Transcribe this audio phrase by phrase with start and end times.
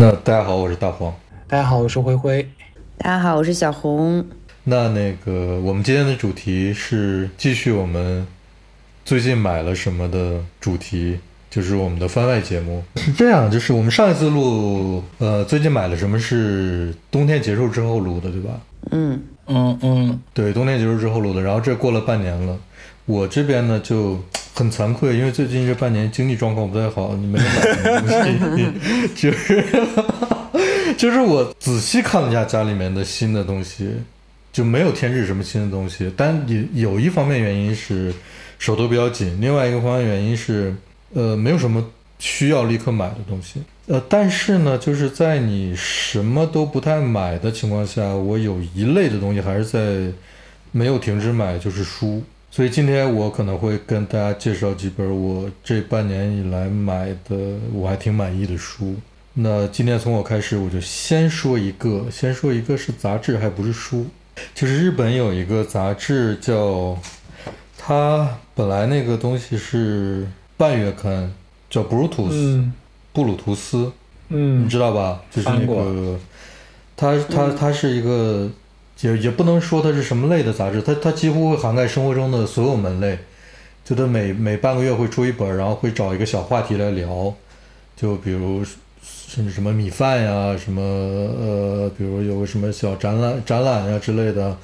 [0.00, 1.12] 那大家好，我是大黄。
[1.48, 2.48] 大家好，我是灰灰。
[2.98, 4.24] 大家好，我是小红。
[4.62, 8.24] 那那个，我们今天的主题是继续我们
[9.04, 11.18] 最近买了什么的主题，
[11.50, 12.84] 就是我们的番外节目。
[12.94, 18.50] 是这样，就是我们上一次录，呃，最近买了什么是冬天结束之后录的，对吧？
[18.92, 21.42] 嗯嗯嗯，对，冬天结束之后录的。
[21.42, 22.56] 然后这过了半年了，
[23.04, 24.22] 我这边呢就
[24.58, 28.66] 很惭愧，因为最近这半年经济状况不太好，你没有买什么东西
[29.14, 29.64] 就是
[30.96, 33.88] 就是我仔细看了一下家里面的新的东西，
[34.52, 36.12] 就没有添置什么新的东西。
[36.16, 38.12] 但有有一方面原因是
[38.58, 40.74] 手头比较紧，另外一个方面原因是
[41.14, 41.84] 呃没有什么
[42.18, 43.62] 需要立刻买的东西。
[43.86, 50.12] 呃，但是呢，就是在你什么都不太买的情况下，我有一类的东西还是在
[50.72, 52.24] 没有停止买，就是书。
[52.50, 57.36] 所以今天我可能会跟大家介绍几本我这半年以来买的
[57.72, 58.96] 我还挺满意的书。
[59.34, 64.06] 那今天从我开始，我就先说一个，先说一个是杂志，还不是书，
[64.54, 66.98] 就是日本有一个杂志叫，
[67.76, 71.32] 它本来那个东西是半月刊，
[71.70, 72.72] 叫布鲁图斯、嗯
[73.12, 73.92] 布鲁图斯，
[74.28, 75.22] 嗯你嗯知道吧？
[75.30, 76.18] 就是那个，
[76.96, 78.48] 它它它是一个，
[79.00, 83.18] 也也不能说它是什么类的杂志，它它几乎会涵盖生活中的所有门类，
[83.84, 87.32] 就它每每半个月会出一本，然后会找一个小话题来聊，
[87.96, 88.64] 就比如
[89.02, 94.56] 甚至什么米饭呀，什么呃，比如有个什么小展览展览呀之类的，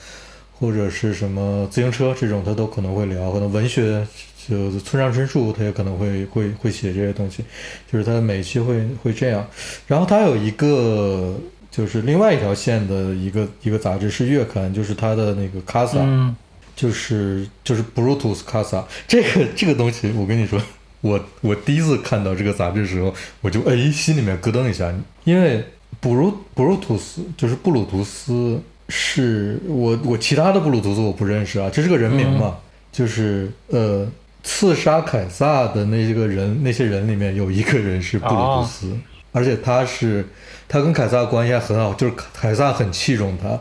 [0.59, 4.07] 或者是什么自行车这种，它都可能会聊，可能文学。
[4.47, 7.43] 就村上春树，他也可能会会会写这些东西，
[7.91, 9.49] 就是他每期会会这样。
[9.87, 11.35] 然后他有一个
[11.75, 16.37] 就是另外一条线的一个一个杂志是月刊，就是他的那个 Casa，、嗯。
[16.77, 20.61] 就是就是 Brutus Casa 这个这个东西，我跟你说，
[21.03, 25.65] 我我第一次看到这个杂志的时候，我就哎心里面咯噔一下，因为
[26.03, 32.57] Bru Brutus 就是布鲁图斯，是我我其他的布鲁图斯我不认识啊，这是个人名嘛，
[32.91, 34.05] 就是呃
[34.43, 38.93] 刺杀凯撒的那些个人那些人里面有一个人是布鲁图斯，
[39.31, 40.27] 而且他是
[40.75, 43.61] 他跟凯撒关系还很好，就是凯撒很器重他。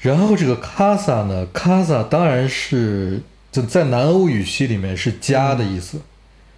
[0.00, 3.20] 然后这个卡萨呢，卡萨当然是
[3.52, 6.00] 就在南欧语系里面是家的意思，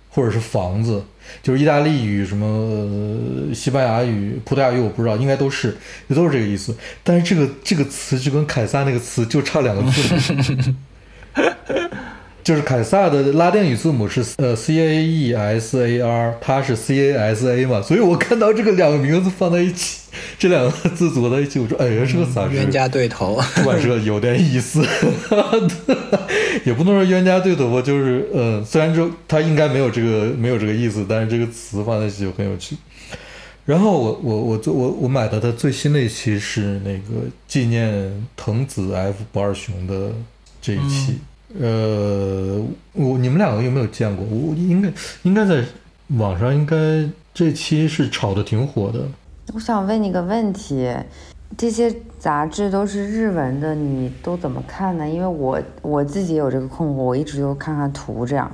[0.08, 1.04] 或者是房子，
[1.42, 5.76] 就是意大利语、什么、呃西班牙语、葡萄牙语我不知道，应该都是
[6.08, 6.74] 也都是这个意思。
[7.04, 10.74] 但是这个这个词就跟凯撒那个词就差两个字母。
[12.42, 20.00] 就是凯撒的拉丁语字母是呃 C A E S A R，它是 C A S A 嘛，所以我看到这个两个名字放在一起，
[20.38, 23.40] 这两个字组在一起，我说哎呀，这个杂志冤家对头。
[23.54, 24.84] 出版社有点意思，
[26.64, 32.76] 也不能说冤家对头吧，就是呃，虽然说它应该没有这个没有这个意思，但是这个词放在一起就很有趣。
[33.64, 40.10] 然后我我我做我我买的它最新的一期是那个纪念藤子 F 不二雄的
[40.60, 41.18] 这一期，
[41.60, 44.24] 呃，我你们两个有没有见过？
[44.24, 44.92] 我应该
[45.22, 45.62] 应该在
[46.16, 46.76] 网上应该
[47.34, 49.00] 这期是炒的挺火的。
[49.52, 50.90] 我想问你个问题，
[51.56, 55.08] 这些杂志都是日文的，你都怎么看呢？
[55.08, 58.50] 因为我我自己有这个困惑，我一直就看看图这样。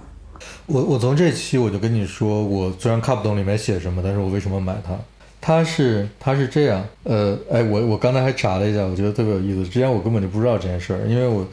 [0.67, 4.97] 我我从这期我就跟你说，我虽然看不懂里面写什么，但是我为什么买它？
[5.41, 9.65] 它是它是这样，呃，哎，我我刚才还查了一下，我觉得特别有意思。
[9.69, 11.47] 之前我根本就不知道这件事儿，因为我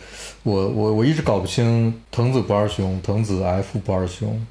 [0.44, 4.46] 我我我一直搞不清藤子不二雄、藤子 F 不二雄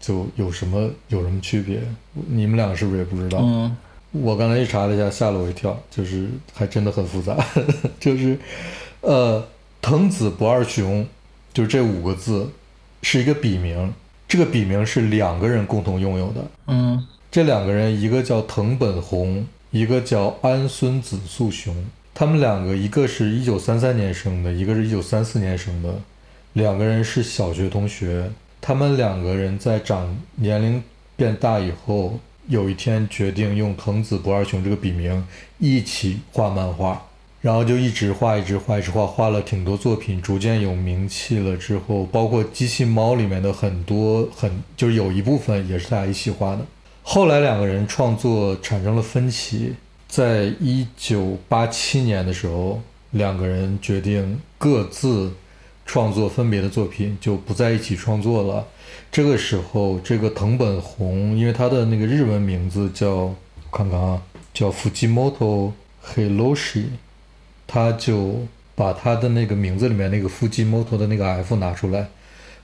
[0.00, 1.80] 就有什么有什么区别。
[2.28, 3.38] 你们两个是不是也不知道？
[3.42, 3.76] 嗯
[4.10, 7.36] 我刚才一查了一下，吓了我一跳，就是还真的很复杂，
[8.00, 8.38] 就是
[9.02, 9.46] 呃，
[9.82, 11.06] 藤子不二雄，
[11.52, 12.48] 就是这五个字
[13.02, 13.92] 是一个笔名，
[14.26, 16.42] 这个笔名是两个人共同拥有的。
[16.68, 21.74] 嗯这两个人，一个叫藤本弘，一个叫安孙子素雄。
[22.14, 25.94] 他们两个，一个是一九三三年生的，一个是一九三四年生的，
[26.54, 28.30] 两个人是小学同学。
[28.62, 30.82] 他们两个人在长年龄
[31.16, 35.22] 变大以后，有一天决定用藤子不二雄这个笔名
[35.58, 37.06] 一起画漫画，
[37.42, 46.64] 然后就一直画，一直画，一直画，画了挺多作品，逐渐有名气了之后，包括机器猫里面的很多很就是有一部分也是他俩一起画的。
[47.10, 49.72] 后来两个人创作产生了分歧，
[50.06, 52.82] 在一九八七年的时候，
[53.12, 55.32] 两个人决定各自
[55.86, 58.66] 创作分别的作品，就不在一起创作了。
[59.10, 63.34] 这个时候，这个藤本弘，因为他的那个日文名字叫
[63.72, 64.20] 看看啊，
[64.52, 65.72] 叫 Fujimoto
[66.02, 66.90] h i l o s h i
[67.66, 72.06] 他就把他的那个名字里面那个 Fujimoto 的那个 F 拿出来，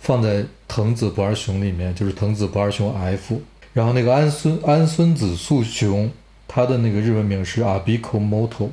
[0.00, 3.40] 放在藤子不二雄里面，就是藤子不二雄 F。
[3.74, 6.08] 然后那个安孙安孙子素雄，
[6.46, 8.68] 他的那个日文名是 Abiko Moto，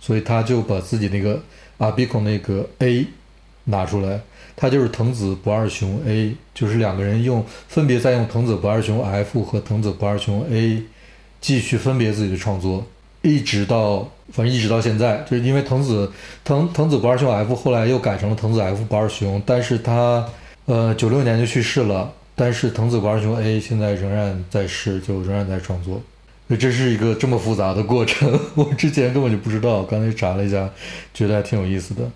[0.00, 1.40] 所以他就把自己那个
[1.78, 3.06] Abiko 那个 A
[3.64, 4.20] 拿出来，
[4.56, 10.82] 他就是藤子不二雄 A，就是两个人用分别在用藤子不二雄 F 和藤子不二雄 A
[11.40, 12.84] 继续分别自己的创作，
[13.22, 16.10] 一直到反正一直到现在，就是因为藤子
[16.42, 20.28] 藤藤子不二雄 F 后来又改成了藤子 F 不二雄，但是他
[20.66, 22.12] 呃九六年就去世了。
[22.34, 26.02] 但是藤子不二雄 A 现在仍然在世，就仍然在创作，
[26.48, 30.70] 所以这是一个这么复杂的过程， 我之前根本就不知道，刚才查了一下，
[31.12, 32.10] 觉得还挺有意思的。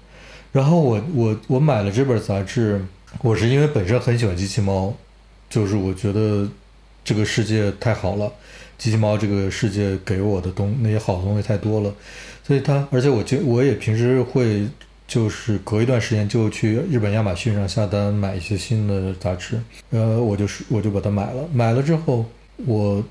[0.53, 2.83] 然后我我我买了这本杂志，
[3.21, 4.95] 我是因为本身很喜欢机器猫，
[5.51, 6.49] 就是我觉得
[7.05, 8.33] 这个世界太好了，
[8.79, 11.95] 机器猫这个世界给我的东那些好的东西太多了，
[12.47, 14.67] 所以它而且我就我也平时会。
[15.09, 19.61] 就是隔一段时间就去日本亚马逊上下单买一些新的杂志，
[19.91, 21.49] 呃，我就是我就把它买了。
[21.53, 22.27] 买了之后，
[22.67, 23.03] 我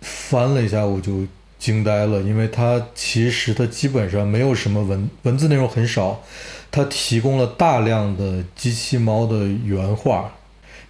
[0.00, 1.24] 翻了一下，我就
[1.56, 6.24] 惊呆了，因为它其实它基本上没有什么文文字内容很少，
[6.72, 10.32] 它提供了大量的机器猫的原画，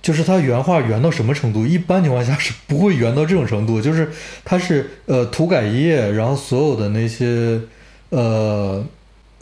[0.01, 1.67] 就是它原画原到什么程度？
[1.67, 4.11] 一般情况下是不会原到这种程度，就是
[4.43, 7.61] 它是呃涂改页，然后所有的那些
[8.09, 8.83] 呃。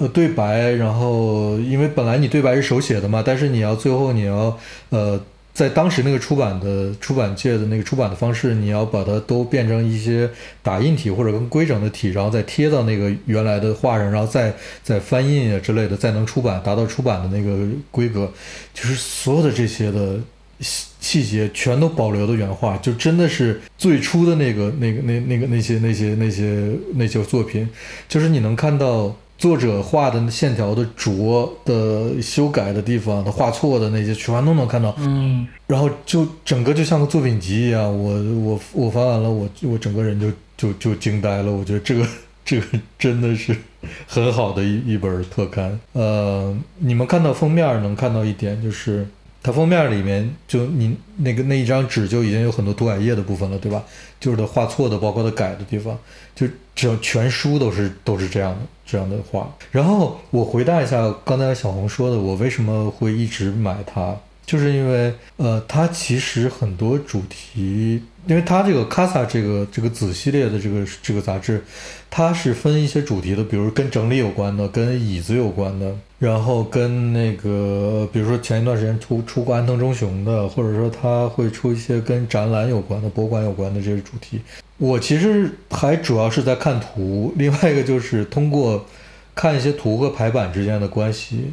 [0.03, 4.59] 呃，对白，然后因为本来你对白是手写的嘛，但是你要最后你要
[4.89, 5.21] 呃，
[5.55, 10.29] 在当时那个出版的出版界的那个出版的方式，你要把它都变成一些
[10.61, 14.53] 打印体或者更规整的体，然后再贴到那个原来的画上，然后再
[14.83, 18.29] 再翻印啊之类的，再能出版，达到出版的那个规格，
[18.75, 20.19] 就是所有的这些的
[20.59, 27.69] 细细节全都保留的原画，就真的是最初的那个那个那那个那些那些那些那些作品，
[28.09, 29.17] 就是你能看到。
[29.43, 34.95] 作者画的线条的拙的修改的地方，他画错的那些全都能看到。
[34.99, 37.83] 嗯，然后就整个就像个作品集一样。
[37.83, 38.15] 我
[38.53, 41.51] 我我翻完了，我我整个人就就就惊呆了。
[41.51, 42.07] 我觉得这个
[42.47, 42.67] 这个
[42.97, 43.57] 真的是
[44.07, 45.77] 很好的一一本特刊。
[45.95, 49.05] 呃，你们看到封面能看到一点就是。
[49.45, 53.83] 它封面里面就你那个那一张纸就已经有很多涂改液的部分了，对吧？
[54.21, 55.99] 就是它画错的，包括它改的地方，
[56.33, 59.53] 就整全书都是都是这样的这样的话。
[59.71, 71.63] 然后我回答一下刚才小红说的，我为什么会一直买它，就是因为呃，它其实很多主题，因为它这个卡萨这个这个子系列的这个这个杂志。
[72.15, 84.43] 它是分一些主题的，比如跟整理有关的，跟椅子有关的，然后跟那个，比如说前一段时间出出过安藤忠雄的，或者说他会出一些跟展览有关的、博物馆有关的这些主题。
[84.83, 88.85] 我其实还主要是在看图，另外一个就是通过
[89.33, 91.53] 看一些图和排版之间的关系，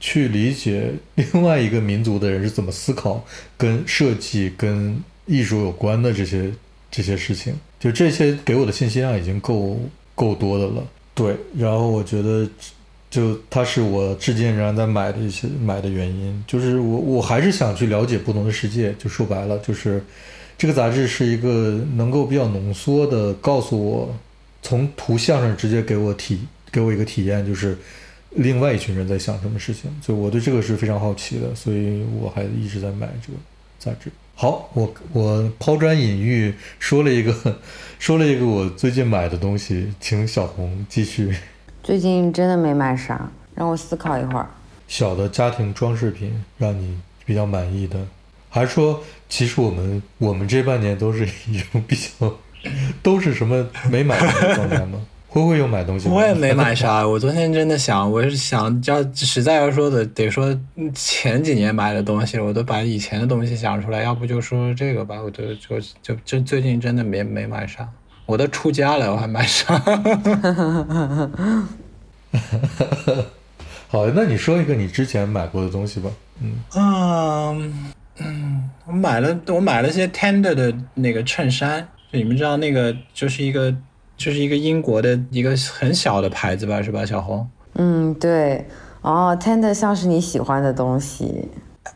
[0.00, 3.24] 去理解另外一个民族的人是怎么思考
[3.58, 6.50] 跟设计、跟艺术有关的这些
[6.90, 7.54] 这些事情。
[7.78, 9.78] 就这些给我的信息量已经够。
[10.12, 12.46] 够多的了，对，然后我觉得，
[13.08, 20.04] 就它是我至今仍然在买的一些买的原因，就是我我还是想去了解不同的世界，就说白了，就是
[20.60, 24.14] 这个杂志是一个能够比较浓缩的告诉我，
[24.60, 26.38] 从图像上直接给我体
[26.70, 27.78] 给我一个体验，就是
[28.32, 33.38] 另外一群人在想什么事情，所以我对这个是非常好奇的，所以我还一直在买这个
[33.78, 34.12] 杂志。
[34.34, 37.56] 好，我我抛砖引玉，说了一个，
[37.98, 41.34] 说了一个我最近买的东西，请小红继续。
[41.82, 44.46] 最近真的没买啥，让我思考一会儿。
[44.86, 48.06] 小的家庭装饰品让你比较满意的，
[48.50, 52.34] 还是说，其实我们我们这半年都是一种比较，
[53.02, 55.00] 都是什么没买的状态吗？
[55.28, 56.08] 会不会有买东西？
[56.08, 57.06] 我也没买啥。
[57.06, 60.58] 我昨天真的想，我是想，要实在要说的，得说
[60.92, 64.02] 前几年买的东西，我都把以前的东西想出来。
[64.02, 67.88] 要不就说这个吧，我就就就就最近真的没没买啥。
[68.26, 69.78] 我都出家了，我还买啥？
[73.86, 76.10] 好，那你说一个你之前买过的东西吧。
[76.42, 77.92] 嗯嗯
[78.24, 81.86] 嗯，我买了，我买了些 Tender 的那个衬衫。
[82.12, 83.74] 你们知道那个就是一个。
[84.20, 87.48] 就是一个英国的一个很小的牌子吧，是吧，小红？
[87.76, 88.62] 嗯，对。
[89.00, 91.48] 哦，Tender 像是你喜欢的东西。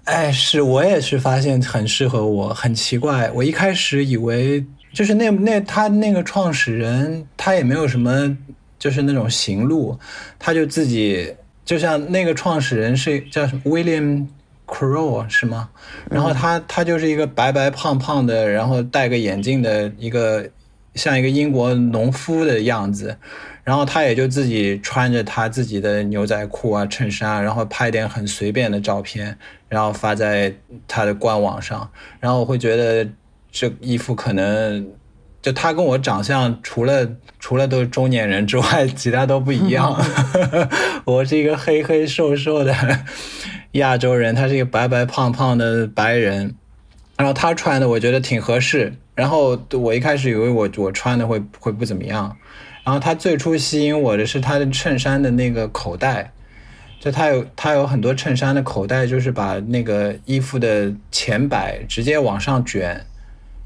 [0.05, 3.31] 哎，是我也是发现很适合我，很奇怪。
[3.33, 4.65] 我一开始以为
[4.95, 8.35] 就是那那他那个创始人，他也没有什么
[8.79, 9.99] 就是那种行路，
[10.39, 11.31] 他就自己
[11.63, 14.27] 就像那个创始人是叫什么 William
[14.75, 15.69] Crow 是吗？
[16.11, 20.49] 然后他他就是一个白白胖胖的，然后戴个眼镜的一个。
[20.95, 23.19] 像一个英国农夫的样子，
[23.65, 29.37] 然后他也就自己穿着他自己的牛仔裤啊、衬衫，然后拍点很随便的照片，
[29.69, 30.55] 然后发在
[30.87, 31.91] 他的官网上。
[32.21, 33.11] 然后我会觉得
[33.51, 34.87] 这衣服可能
[35.43, 40.01] 就他跟我长相除了除了都是中年人之外，其他都不一样。
[41.07, 42.73] 我是一个黑黑瘦瘦的
[43.75, 46.55] 亚洲人，他是一个白白胖胖的白人。
[47.17, 48.93] 然后他穿的我觉得挺合适。
[49.15, 52.37] 然后我一开始以为我我穿的会会不怎么样。
[52.83, 56.33] 然后他最初吸引我的是他的衬衫的那个口袋。
[57.01, 63.05] 就他有他有很多衬衫的口袋，就是把那个衣服的前摆直接往上卷，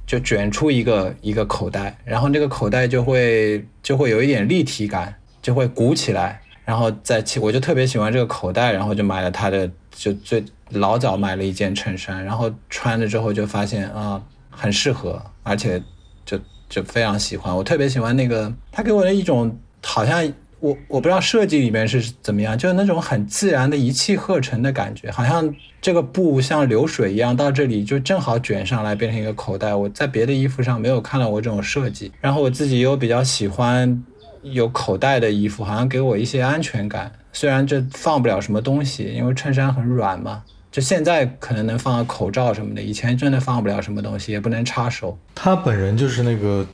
[0.04, 15.82] 就卷出一个一个口袋，然后那个口袋就会就会有一点立体感，就会鼓起来，然后在起，我就特别喜欢这个口袋，然后就买了它的，就最老早买了一件衬衫，然后穿了之后就发现啊很适合，而且
[16.26, 20.30] 就就非常喜欢，我特别喜欢那个，它给我的一种好像。
[20.60, 29.72] 我我不知道设计里面是怎么样，就是那种很自然的一气呵成的感觉，好像这个布像流水一样到这里就正好卷上来变成一个口袋。
[29.72, 34.02] 我在别的衣服上没有看到过这种设计，然后我自己又比较喜欢
[34.42, 37.10] 有口袋的衣服，好像给我一些安全感。
[37.32, 40.42] 虽然这放不了什么东西，因为衬衫很软嘛。
[40.70, 45.16] 就现在可能能放个口罩什么的，以前真的放不了什么东西，也不能插手。
[45.34, 46.64] 他本人就是那个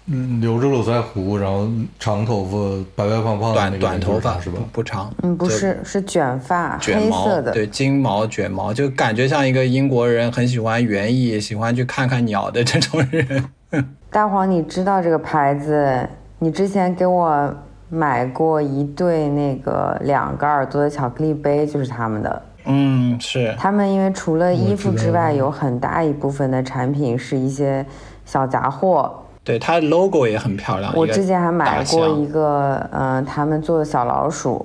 [0.40, 1.68] 留着络腮胡，然后
[2.00, 4.58] 长头发，白白胖胖，短短头发是吧？
[4.72, 13.44] 不长，嗯，不是，是卷发，卷毛的，对，金毛卷毛，就感觉像一个英国人，很喜欢园艺，喜欢去看看鸟的这种人。
[14.10, 16.06] 大黄，你知道这个牌子？
[16.38, 17.54] 你之前给我
[17.88, 22.42] 买过一对那个两个耳朵的巧克力杯，就是他们的。
[22.66, 27.84] 嗯，是他们，因为除了衣服之外，有很大一部分的产品是一些
[28.24, 29.12] 小杂货。
[29.44, 30.90] 对，它的 logo 也很漂亮。
[30.96, 34.64] 我之前还买过一个，嗯，他们做的小老鼠。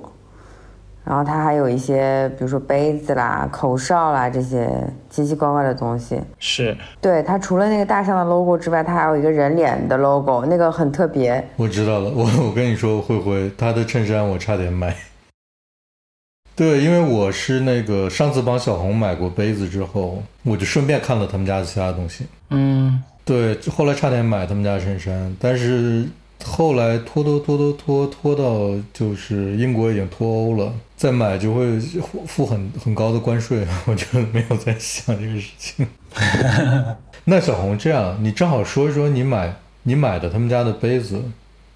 [1.04, 4.68] 然后它还有一些，比如说杯子啦、口哨啦这些
[5.08, 6.20] 奇奇怪怪的东西。
[6.38, 6.76] 是。
[7.00, 11.42] 对，它除了那个大象的 logo 之外，它还有一个人脸的 logo，那个很特别。
[11.56, 14.94] 我知道了， 我我跟你说，慧慧，他的衬衫我差点买。
[16.54, 22.26] 对，因为我是那个上次帮小红买过杯子之后，我就顺便看了他们家的其他东西。
[22.50, 26.06] 嗯，对，后来差点买他们家衬衫，但是
[26.44, 31.78] 后来拖拖拖拖拖拖到就是英国已经脱欧了，再买就会
[32.26, 35.86] 付很很高的关税， 我就没有再想这个事情。
[37.24, 41.22] 那小红，这样你正好说一说你买你买的他们家的杯子，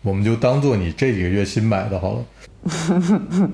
[0.02, 2.18] 我们就当做你这几个月新买的好了。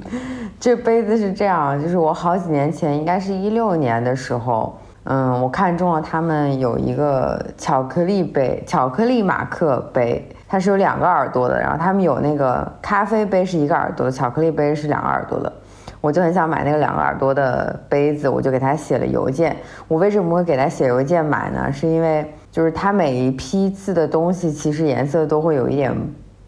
[0.61, 11.57] 这杯子是这样，就是我好几年前，应该是一六年的时候，嗯，我看中了他们有一个巧克力杯，巧克力马克杯，它是有两个耳朵的。
[11.61, 15.53] 然后他们有那个咖啡杯是一个耳朵的，巧克力杯是两个耳朵的。
[16.01, 19.57] 我就很想买那个两个耳朵的杯子，我就给他写了邮件。
[19.87, 21.73] 我为什么会给他写邮件买呢？
[21.73, 25.95] 是因为就是他每一批次的东西其实颜色都会有一点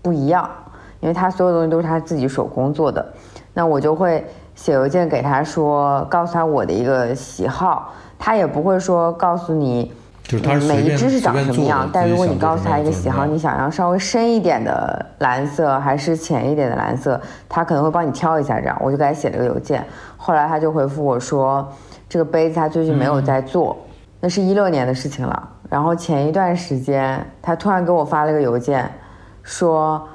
[0.03, 0.51] 不一样。
[1.01, 3.05] 因为他所有东西都是他自己手工做的，
[3.55, 11.89] 那我就会写邮件给他说，告诉他我的一个喜好，他也不会说告诉你，就是他每一只是长什么样。
[11.93, 18.59] 但如果你告诉他一个喜好，你想要稍微深一点的蓝色还是浅一点的蓝色，他可能会帮你挑一下。
[18.61, 19.85] 这样，我就给他写了个邮件，
[20.17, 21.67] 后来他就回复我说，
[22.09, 23.77] 这个杯子他最近没有在做，
[24.21, 25.49] 那是一六年的事情了。
[25.69, 28.91] 然后前一段时间，他突然给我发了个邮件，
[29.43, 30.07] 说。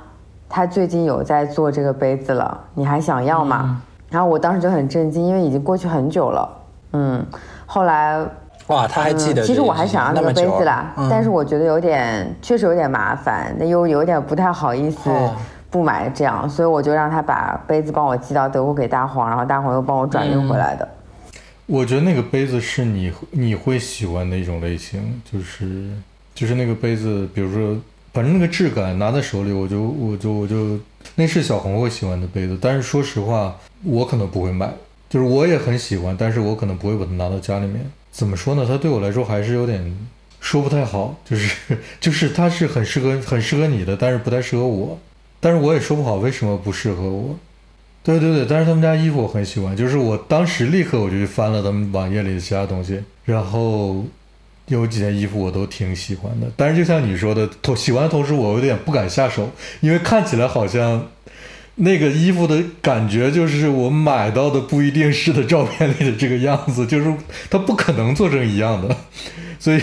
[0.49, 3.81] 他最近有在做这个杯子了，你还想要吗？
[4.09, 6.49] 然后我当时就很震惊，因为已经过去很久了。
[6.93, 7.25] 嗯，
[7.65, 8.17] 后来
[8.67, 9.43] 哇，他还记得。
[9.43, 15.09] 其实我还想要那个杯子啦，但是我觉得有点，确实有点麻烦，那又有点不太好意思
[15.69, 20.87] 不买这样，所以我就让他把杯子帮我寄到德国给大黄，然后大黄又帮我转运回来的。
[21.65, 25.89] 我觉得那个杯子是你你会喜欢的一种类型，就是
[26.33, 27.75] 就是那个杯子，比如说。
[28.13, 30.79] 反正那个质感拿在手里，我就我就我就
[31.13, 34.67] 那是小红会喜欢的杯子，但是说实话，我可能不会买。
[35.07, 37.85] 就是我也很喜欢，但是我可能不会把它拿到家里面。
[38.17, 38.65] 怎么说呢？
[38.67, 39.95] 它对我来说还是有点
[40.41, 41.15] 说不太好。
[41.23, 41.55] 就是
[42.01, 44.97] 就是它是很适合很适合你的，但是不太适合我。
[45.39, 47.35] 但是我也说不好为什么不适合我。
[48.03, 54.03] 对对对，但是他们家衣服我很喜欢，就是我当时立刻我就去翻了他们网页里的其他东西，然后。
[54.69, 61.07] 有几件衣服我都挺喜欢的，但是就像你说的，同喜欢的同时，我有点不敢下手，因为看起来好像
[61.77, 67.13] 那个衣服的感觉就是我买到的不一定是的照片里的这个样子，就是
[67.49, 68.95] 它不可能做成一样的，
[69.57, 69.79] 所以，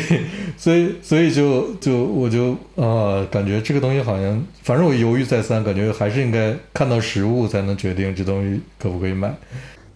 [0.57, 9.35] 所以，所以就就我就啊，感觉这个东西好像，反正我犹豫再三，感觉还是应该看到实物才能决定这东西可不可以买。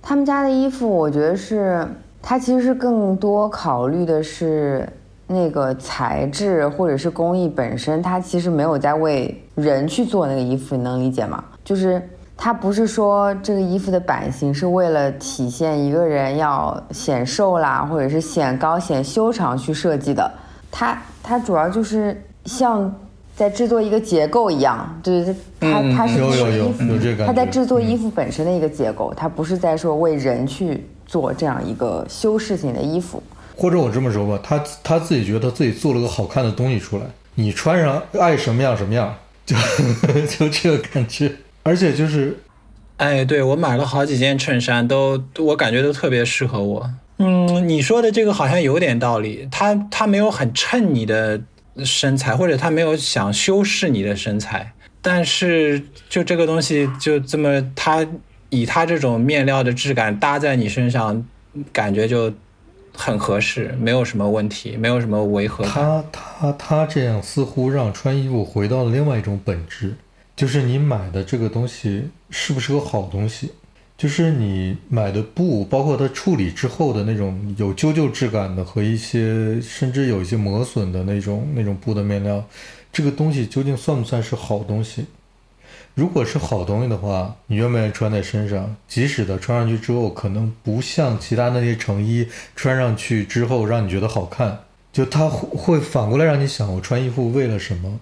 [0.01, 1.87] 他们家的衣服，我觉得是。
[2.21, 4.87] 它其实更多考虑的是
[5.29, 11.43] 那个材质或者是工艺本身，它其实没有在为人去做那个衣服，你能理解吗？
[11.69, 12.03] 就是
[12.35, 20.33] 它不是说这个衣服的版型是为了体现一个人要显瘦啦，或者是显高、显修长去设计的，
[20.71, 22.91] 它它主要就是像
[23.37, 33.23] 在制作一个结构一样，就是它它是有有有有这个感觉它在制作衣服本身的一个结构，它不是在说为人去做这样一个修饰型的衣服。
[33.55, 37.03] 或者我这么说吧，他他自己觉得自己做了个好看的东西出来，
[37.35, 39.55] 你穿上爱什么样什么样，就
[40.31, 41.31] 就这个感觉。
[41.63, 42.39] 而且就是
[42.97, 46.91] 哎，对我买了好几件衬衫，都我感觉都特别适合我。
[47.19, 51.41] 嗯，你说的这个好像有点道理，它它没有很衬你的
[51.85, 54.73] 身材，或者它没有想修饰你的身材，
[55.03, 58.07] 但是就这个东西就这么，它
[58.51, 61.25] 以它这种面料的质感搭在你身上，
[61.73, 62.33] 感觉就
[62.95, 65.73] 很合适，没有什么问题，没有什么违和感。
[65.73, 69.95] 他他他这样似乎让穿衣服回到了另外一种本质，
[70.39, 73.51] 就是你买的这个东西是不是个好东西，
[73.97, 82.45] 就是你买的布，包括它处理之后的那种有旧旧质感的和一些甚至有一些磨损的那种那种布的面料，
[82.93, 85.07] 这个东西究竟算不算是好东西？
[85.97, 88.77] 如果是好东西的话，你愿不愿意穿在身上？
[88.87, 94.61] 即使它穿上去之后，可能不像其他那些成衣穿上去之后让你觉得好看，
[94.93, 97.99] 就它会会反过来让你想，我穿衣服为了什么，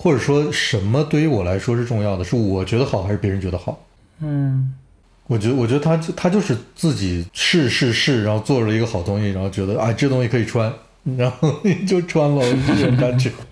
[0.00, 2.22] 或者说什么对于我来说是重要的？
[2.22, 3.84] 是我觉得好，还是别人觉得好？
[4.20, 4.72] 嗯，
[5.26, 10.72] 我觉得，我觉得他就他就是自己试试试，然后做了一个好东西，然后觉得啊，这东西可以穿，
[11.16, 11.52] 然后
[11.86, 13.32] 就穿了，这种感觉。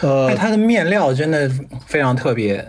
[0.00, 1.50] 呃哎，，它的面料真的
[1.86, 2.66] 非常特别。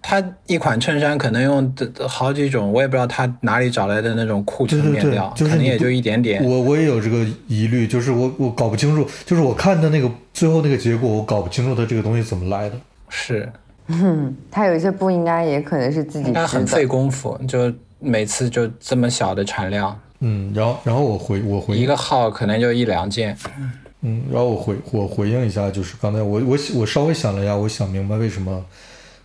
[0.00, 6.42] 它一款衬衫可能用的好几种，我也不知道它哪里找来的那种库存面料，，就是你不就一点点。
[6.42, 12.76] 我我也有这个疑虑，就是我我搞不清楚，就是我看的那个最后那个结果，我搞不清楚它这个东西怎么来的。
[13.08, 13.50] 是，
[13.88, 16.86] 嗯，它有一些不应该也可能是自己很费。
[16.86, 23.36] 功夫，就每次就这么小的产量，嗯，然后然后我回我回一个号可能就一两件。
[24.02, 28.64] 嗯，然后我回我回应一下，就是刚才我我我稍微想了一下，我想明白为什么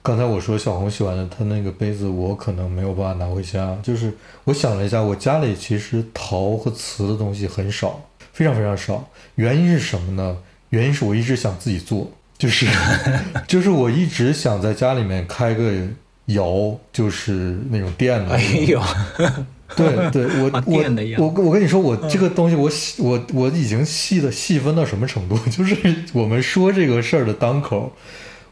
[0.02, 3.78] 刚才我说小红喜欢的他那个杯子，我可能没有办法拿回家。
[3.84, 4.12] 就是
[4.46, 9.08] 我想了一下，我家里其实陶和瓷的东西很少，非常非常少。
[9.36, 10.36] 原因是什么呢？
[10.74, 12.66] 原因是我一直想自己做，就是
[13.48, 15.72] 就是我一直想在家里面开个
[16.26, 18.42] 窑，就是那种店的哎。
[18.68, 18.82] 呦，
[19.78, 20.84] 对对，我啊我
[21.20, 25.38] 我我跟你说，我这个东西我我我已经细的细分到什么程度？
[25.56, 25.76] 就是
[26.12, 27.94] 我们说这个事儿的当口，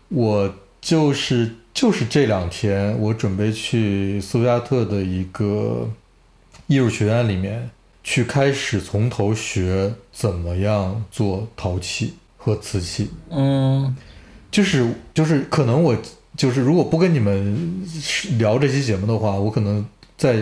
[0.10, 5.90] 我就是就是这两天我准备去斯图加特的一个
[6.68, 7.72] 艺术学院里面
[8.04, 13.10] 去开始从头学怎么样做陶器和瓷器。
[13.30, 13.96] 嗯，
[14.50, 15.96] 就是就是可能我
[16.36, 17.86] 就是如果不跟你们
[18.38, 19.86] 聊这期节目的话，我可能
[20.18, 20.34] 在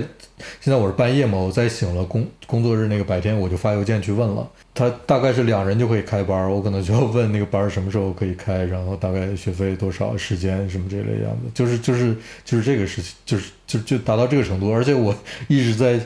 [0.62, 15.14] 现在我是半夜嘛，我在醒了工工作日那个白天，我就发邮件去问了，他大概是两人就可以开班，我可能就要问那个班什么时候可以开，然后大概学费多少，时间什么这类样子，就是就是就是这个事情，就是就就达到这个程度，而且我
[15.50, 16.00] 一直在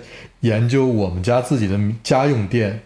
[0.44, 2.80] 研究我们家自己的家用电。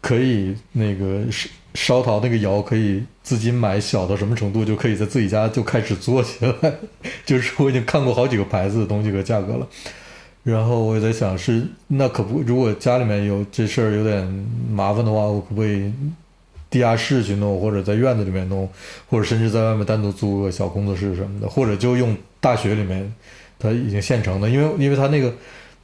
[0.00, 6.54] 可以那个烧烧陶那个窑可以自己买小到什么程度，就可以在自己家就开始做起来。
[7.26, 9.66] 就是我已经看过好几个牌子的东西和价格了，
[10.44, 14.24] 然后我也在想是那可不，如果家里面有这事儿有点
[14.70, 15.92] 麻烦的话，我可不可以
[16.70, 18.70] 地下室去弄，或者在院子里面弄，
[19.10, 23.12] 或者甚至在外面单独租个小工作室什么的，或者就用大学里面
[23.58, 25.34] 它已经现成的，因为因为它那个。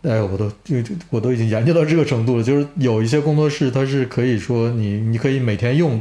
[0.04, 5.98] 哎，我都就就我都已经研究到这个程度了，就是有一些工作室，它是可以说你你可以每天用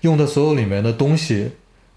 [0.00, 1.48] 用它所有里面的东西，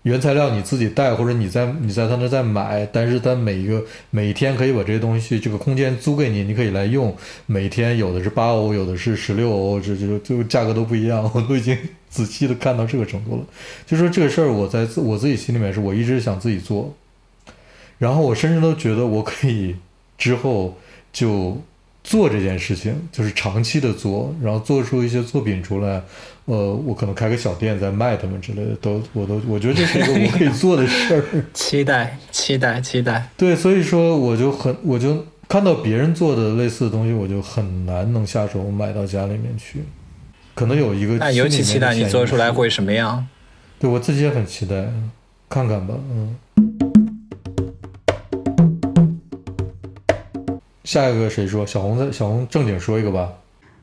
[0.04, 7.12] 原材料你自己带，或者你在你在他那再买，但是它每一个每一天可以把这些东西这个空间租给你，你可以来用，
[7.48, 11.76] 每天有的是八欧，有的是十六欧，这这这个价格都不一样，我都已经
[12.08, 13.44] 仔细的看到这个程度了。
[13.88, 16.94] 就说这个事儿，我在我自己心里面是我一直想自己做，
[17.98, 19.76] 然后我甚至都觉得我可以
[20.20, 20.78] 之后。
[21.18, 21.60] 就
[22.04, 26.00] 做这件事情，就是长期的做，然后做出一些作品出来。
[26.46, 31.24] 呃，我可能开个小店再卖他们之类的，都我都我觉得这是一个我可以做的事儿。
[31.56, 33.28] 期待，期待，期待。
[33.36, 39.84] 对，所以说我就很我就看到别人做的类似的东西，我就很难能下手买到家里面去。
[40.54, 43.28] 可能有一个，那尤其期待你做出来会什么样。
[43.80, 44.86] 对我自己也很期待，
[45.50, 46.87] 看看吧，嗯。
[50.88, 51.68] 下一个谁说？
[51.68, 53.30] 小红在小红正经说一个吧。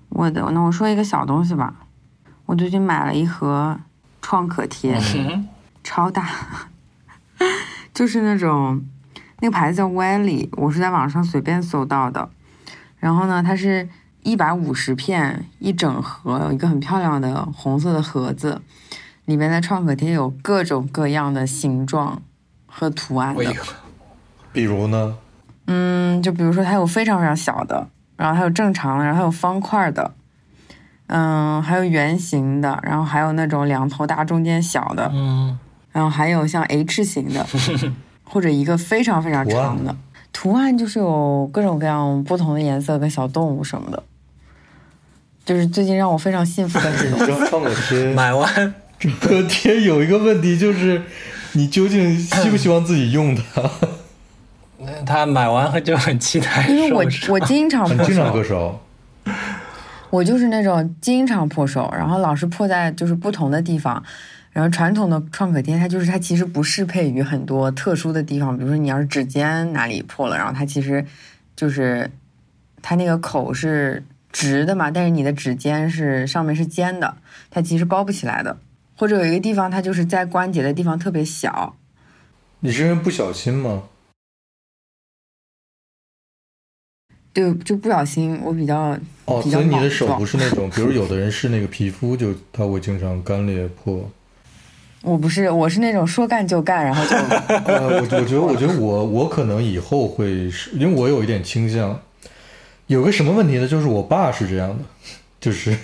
[0.08, 1.74] 我的，那我说一个小东西吧。
[2.46, 3.78] 我最近买了一盒
[4.22, 4.98] 创可贴，
[5.82, 6.26] 超大，
[7.92, 8.82] 就是那种
[9.40, 12.30] 那个牌子叫 Welly，我是在网上随便搜到的。
[12.96, 13.86] 然后呢，它是
[14.22, 18.62] 一百五十片一整盒，有一个很漂亮的红色的盒子，
[19.26, 22.22] 里面的创可贴有各种各样的形状
[22.64, 23.52] 和图案的。
[24.54, 25.18] 比如呢？
[25.66, 30.12] 嗯，就比如说它有非常非常小的，然后还有正常的，然后还有方块的，
[31.07, 35.59] 嗯，还有圆形的，然后还有那种两头大中间小的，嗯，
[35.92, 37.46] 然后还有像 H 型的，
[38.24, 39.96] 或者一个非常非常长的。
[40.33, 44.03] 图案就是有各种各样不同的颜色跟小动物什么的，
[45.44, 47.46] 就是最近让我非常幸福的这种。
[47.46, 51.03] 创可贴买完创可贴有一个问题就是，
[51.53, 53.70] 你究竟希不希望自己用它？
[55.06, 58.80] 他买完就很期待 因为我我经常破很经常手，割手。
[60.10, 64.02] 我就是那种经常破手，然后老是破在就是不同的地方。
[64.52, 71.04] 然后传统的创可贴，它就是它其实不适配于很多特殊的地方，比如说你要是指尖哪里破了，然后它其实
[71.56, 72.08] 就是
[72.80, 77.16] 它那个口是直的嘛，但是你的指尖是上面是尖的，
[77.50, 78.56] 它其实包不起来的。
[78.96, 81.74] 或者有一个地方它就是在关节的地方特别小，
[82.60, 83.82] 你是因为不小心吗？
[87.35, 94.09] 对，就不小心我比较哦，比较所以你的手不是那种，比如有的人是那个皮肤就他会经常干裂破。
[95.03, 97.14] 我不是，我是那种说干就干，然后就
[97.66, 102.01] 呃，我我觉得，我觉得我我可能以后会是，因为我有一点倾向，
[102.87, 103.68] 有个什么问题呢？
[103.68, 104.85] 就是我爸是这样的，
[105.38, 105.77] 就是，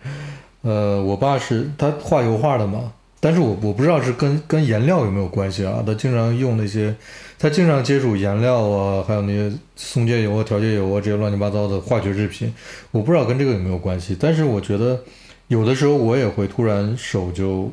[0.62, 5.80] 呃，我爸是他画油画的嘛，但是我我不知道是跟跟颜料有没有关系啊？
[5.86, 6.92] 他经常用那些，
[7.38, 12.52] 他经常接触颜料啊，还有那些松节油啊、调节油啊这些乱七八糟的化学制品，
[12.90, 14.16] 我不知道跟这个有没有关系。
[14.18, 15.00] 但是我觉得
[15.46, 17.70] 有的时候我也会突然手就。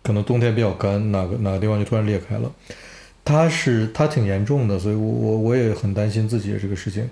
[0.00, 2.50] 可能冬天比较干，哪个哪个地方就突然裂开了。
[3.24, 7.06] 他是他挺严重的，所以我我我也很担心自己的这个事情。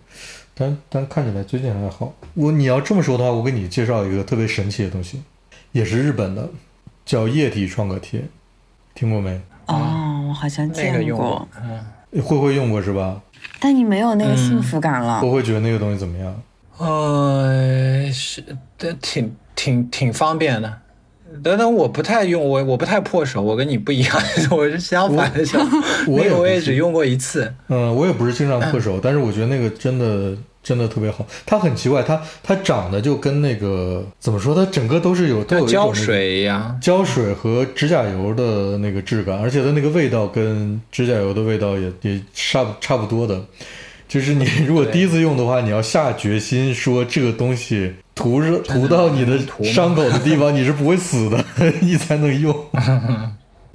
[0.54, 2.14] 但但看起来最近还好。
[2.32, 5.20] 我你要这么说的话，我给你介绍一个特别神奇的东西，
[5.72, 6.48] 也是日本的，
[7.06, 8.22] 叫液体创可贴，
[8.94, 9.40] 听过没？
[9.66, 13.18] 哦，我好像那个见过用过，，嗯，慧慧用过是吧？
[13.58, 15.20] 但你没有那个幸福感了。
[15.20, 16.42] 慧慧觉得那个东西怎么样？
[16.78, 18.44] 呃，是
[18.76, 20.80] 的，挺挺挺方便的。
[21.42, 24.16] 等等，我不太用，我我不太破手，我跟你不一样，
[24.50, 25.58] 我是相反的手，
[26.06, 27.52] 我也那个我也只用过一次。
[27.68, 30.36] 嗯，我也不是经常破手，但是我觉得那个真的
[30.66, 31.24] 真的特别好。
[31.46, 34.52] 它很奇怪，它它长得就跟那个怎么说？
[34.52, 43.40] 它整个都是有都有胶水一样，胶水和指甲油的那个质感，而且它那个味道跟指甲油的味道也也差不差不多的。
[44.08, 51.44] 就是你如果第一次用的话，你要下决心说这个东西涂着涂到你的伤口的地方，你是不会死的，
[51.80, 52.52] 你才能用。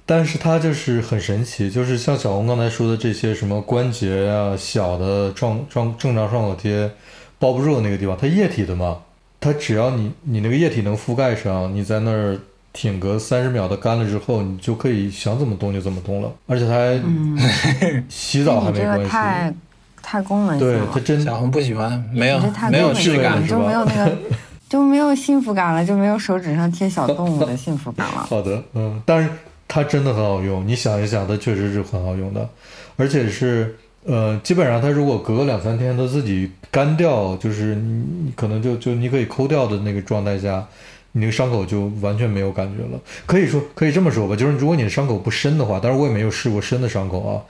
[0.05, 6.91] 但是它就是很神奇，就是像小红刚才说的这些什么关节啊、小的创创正常创可贴
[7.39, 8.97] 包不住的那个地方，它液体的嘛，
[9.39, 12.37] 它只要你你那个液体能覆盖上，你在那儿
[12.73, 19.11] 挺个三十秒的干了之后，你就可以想怎么动就怎么动了，而且它还、洗澡还你这个没关系。
[19.11, 19.53] 太
[20.01, 24.17] 太功能性对，了，它真小红不喜欢，没有没有质感，是吧就没有那个
[24.67, 28.25] 就没有幸福感了，就没有手指上贴小动物的 幸福感了。
[28.29, 29.29] 好的，嗯，但是
[29.73, 32.49] 它真的很好用，你想一想，它确实是很好用的，
[32.97, 40.67] 而且是呃，基本上它如果隔个两三天它自己干掉，就是你可能就就你可以抠掉的那个状态下，
[41.13, 42.99] 你那个伤口就完全没有感觉了。
[43.25, 47.41] 可以说可以这么说吧，就是如果你的伤口不深的话，当然我也没有试过深的伤口啊，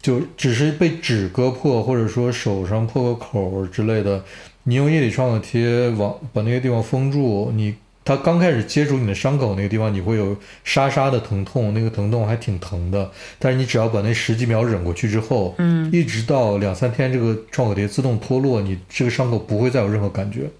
[0.00, 4.24] 就只是被纸割破，或者说手上破个口之类的，
[4.62, 13.10] 你用液体创可贴往把那个地方封住，你它刚开始接触你的伤口那个地方，你会有沙沙的疼痛，那个疼痛还挺疼的。
[13.38, 20.50] 但是你只要把那十几秒忍过去之后，嗯，一直到两三天，这个创可贴自动脱落，你这个伤口不会再有任何感觉。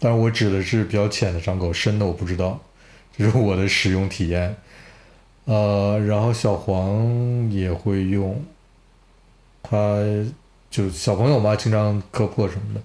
[0.00, 2.60] 当然，我指的是比较浅的伤口，深的我不知道，
[3.16, 4.54] 这是我的使用体验。
[5.44, 8.44] 呃，然后小黄也会用，
[9.62, 9.98] 他
[10.70, 12.80] 就小朋友嘛，经常磕破什么的。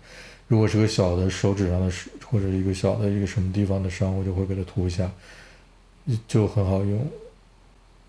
[0.48, 5.10] 如果是个小的手指上的伤或者一个小的一个什么地方的伤，我就会给它涂一下，
[6.28, 7.08] 就很好用。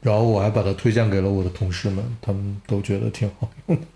[0.02, 3.86] 然后我还把它推荐给了我的同事们，他们都觉得挺好用的。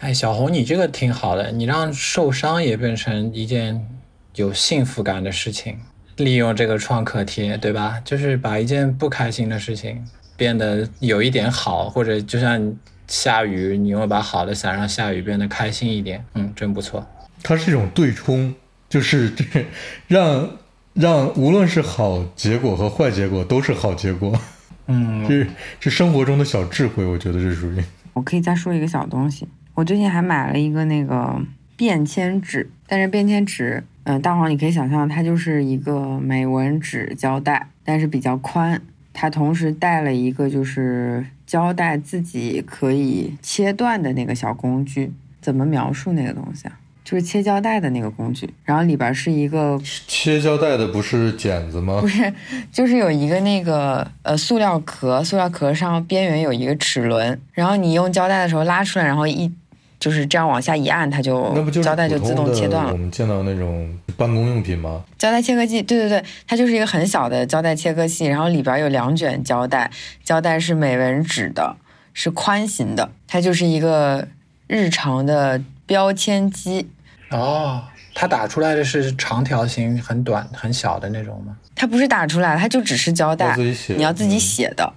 [0.00, 3.88] 哎，小红，你这个挺好的，你让受伤也变成一件
[4.34, 5.78] 有幸福感的事情，
[6.16, 8.00] 利用这个创可贴，对吧？
[8.04, 10.04] 就是把一件不开心的事情
[10.36, 17.06] 变得有一点好，或者就像下雨，你用把好的伞让下雨变得开心一点，嗯，真不错。
[17.42, 18.54] 它是一种对冲，
[18.92, 19.64] 就是这
[20.06, 20.50] 让
[20.92, 24.38] 让无论是好结果和坏结果都是好结果。
[24.86, 25.46] 嗯， 这
[25.80, 27.82] 是生活中的小智慧，我觉得这属于。
[28.12, 31.40] 我可以再说一个小东西，我最近还买了一个那个
[31.74, 38.78] 便签纸，但是便签纸，嗯、大黄你可以想象它就是一个美纹纸胶带，但是比较宽，
[39.14, 46.78] 它同时带了一个就是胶带自己可以切断的那个小工具，怎么描述那个东西啊？
[47.04, 52.08] 就是切胶带的那个工具，然后里边是一个切胶带的不是剪子吗不？
[52.08, 52.32] 是，
[52.70, 59.50] 就是有一个那个呃塑料壳，塑料壳上边缘有一个齿轮，然后你用胶带的时候拉出来，然后一
[59.98, 62.92] 就是这样往下一按，它就那不就胶带就自动切断了。
[62.92, 65.02] 我们见到那种办公用品吗？
[65.18, 69.90] 胶带切割器，对对对，它就是一个很小的胶带切割器，然后里边有两卷胶带，
[70.24, 71.76] 胶带是美纹纸的，
[72.14, 74.26] 是宽型的，它就是一个
[74.66, 75.60] 日常的
[75.92, 76.88] 标签机。
[77.28, 81.54] 哦，它打出来的是长条形、很短、很小的那种吗？
[81.74, 83.54] 它不是打出来，它就只是胶带，
[83.94, 84.90] 你要自己嗯写的，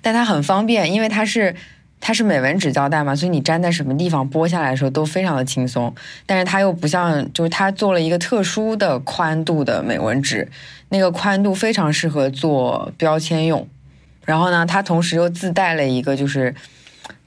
[0.00, 1.52] 但它很方便，因为它是
[2.00, 5.92] 它是美纹纸胶带嘛，所以你粘在什么地方剥下来的时候都非常的轻松。
[6.26, 10.48] 但是它又不像，就是它做了一个特殊的宽度的美纹纸，
[10.90, 13.66] 那个宽度非常适合做标签用。
[14.24, 16.54] 然后呢，它同时又自带了一个就是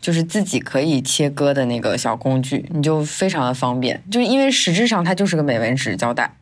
[0.01, 4.01] 就是自己可以切割的那个小工具，你就非常的方便。
[4.11, 6.33] 就是因为实质上它就是个美纹纸胶带。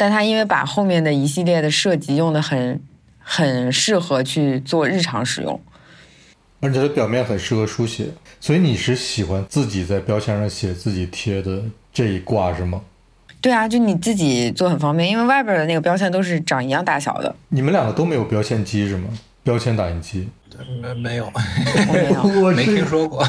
[0.00, 2.80] 但它因为把后面的一系列的设计用的很
[3.18, 5.60] 很适合去做日常使用，
[6.60, 8.06] 而且它表面很适合书写，
[8.38, 11.60] 所以你是喜欢自己在标签上写自己贴的
[11.92, 12.80] 这一挂是吗？
[13.40, 19.08] 对啊，就你自己做很方便，因为外边的那个标签都是长一样大小的，你们两个都没有标签机是吗？
[19.42, 20.28] 标签打印机，
[20.80, 21.32] 没没有，
[21.88, 22.40] 我没有。
[22.42, 23.24] 我没听说过。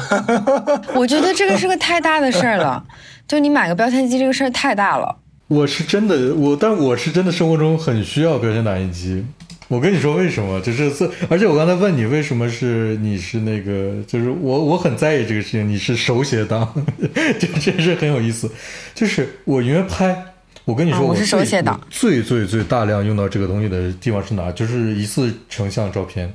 [0.94, 2.84] 我觉得这个是个太大的事儿了，
[3.28, 5.16] 就你买个标签机这个事儿太大了。
[5.48, 9.24] 我是真的，我但我是真的生活中很需要标签打印机。
[9.68, 16.72] 我跟你说为什么，就是这，而且我刚才问你为什么是你是那个，就是我我很在意这个事情，你是手写党，
[17.38, 18.50] 这真是很有意思。
[18.96, 20.24] 就是我因为拍，
[20.64, 24.50] 我跟你说，啊我是手写党最最最大量用到这个东西的地方是哪？
[24.50, 26.34] 就是一次成像照片，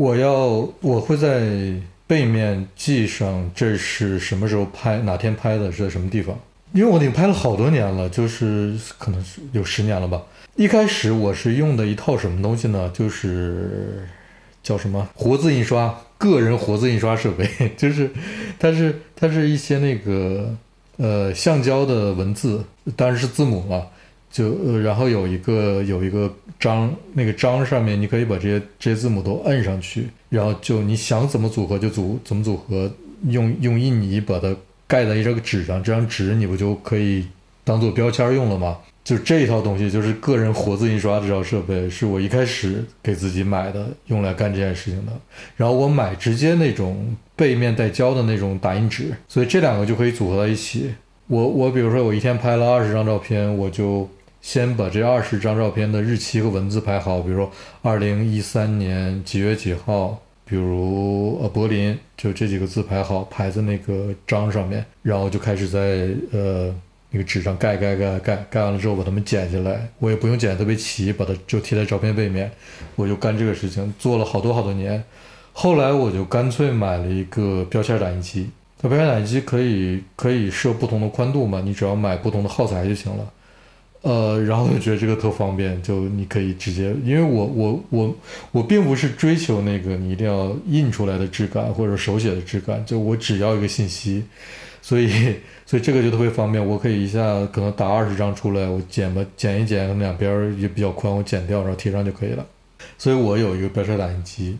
[0.00, 1.74] 我要我会在
[2.06, 6.34] 背面记上这是什么时候拍，哪天拍的，是在什么地方。
[6.72, 10.22] 因为我已经拍了好多年了，就是可能是有十年了吧。
[10.56, 12.90] 一开始我是用的一套什么东西呢？
[12.94, 14.08] 就是
[14.62, 18.10] 叫什么活字印刷，个人活字印刷设备， 就是
[18.58, 20.56] 它是它是一些那个
[20.96, 22.64] 呃橡胶的文字，
[22.96, 23.88] 当然是字母嘛，
[24.30, 32.90] 就呃然后有一个有一个章，那个章上面你可以把这些这些字母都摁上去，然后就你想怎么组合就组怎么组合，
[33.28, 34.54] 用用印泥把它
[34.86, 37.26] 盖在一张纸上，这张纸你不就可以
[37.64, 38.78] 当做标签用了吗？
[39.02, 45.12] 就这一套东西，就是个人活字印刷这套设备，是我一开始给自己买的，用来干这件事情的。
[45.56, 50.90] 然后我买直接那种背面带胶的那种打印纸，所以这两个就可以组合在一起。
[51.26, 54.08] 我我比如说我一天拍了二十张照片，我就
[54.40, 57.50] 先把这二十张照片的日期和文字排好，比如说
[57.82, 66.74] 二零一三年几月几号，比如呃柏林，就这几个字排好，排在那个章上面，然后就开始在呃
[67.10, 72.50] 那个纸上盖盖盖盖，盖完了之后把它们剪下来，我也不用剪特别齐，把它就贴在照片背面，
[72.96, 75.02] 我就干这个事情，做了好多好多年。
[75.52, 78.48] 后来我就干脆买了一个标签打印机，
[78.80, 83.30] 它标签打印机可以可以设不同的宽度嘛，你只要买不同的耗材就行了。
[84.02, 88.16] 呃，然后就觉得这个特方便，就你可以直接，因为我我我
[88.50, 94.24] 我并不是追求那个你一定要印出来的质感或者手写的质感，就我只要一个信息，
[94.80, 95.34] 所以
[95.66, 102.46] 所以这个就特别方便，我可以一下可能打二十张出来，我剪吧剪一剪，两边也比较宽，我剪掉然后贴上就可以了。
[102.96, 104.56] 所以我有一个标签打印机，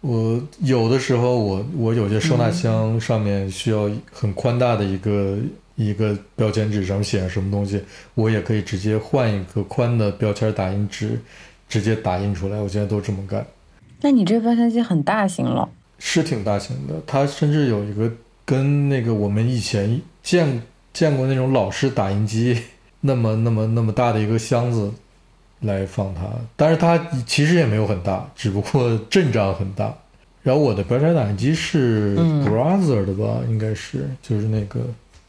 [0.00, 5.36] 我有的时候我我有些收纳箱上面需要很宽大的一个。
[5.76, 7.80] 一个标签纸上面写上什么东西，
[8.14, 11.20] 我也可以直接换一个宽的标签打印纸，
[11.68, 12.58] 直接打印出来。
[12.58, 13.46] 我现在都这么干，
[14.00, 16.94] 那你这个标签机很大型了，是挺大型的。
[17.06, 18.10] 它甚至有一个
[18.44, 20.62] 跟那个我们以前见
[20.94, 22.58] 见过那种老式打印机
[23.02, 24.90] 那么那么那么大的一个箱子
[25.60, 26.22] 来放它，
[26.56, 29.94] 但是它其实也没有很大，只不过阵仗很大。
[30.42, 34.80] 然后我的标签打印机是嗯 Brother 的吧，应该是就是那个。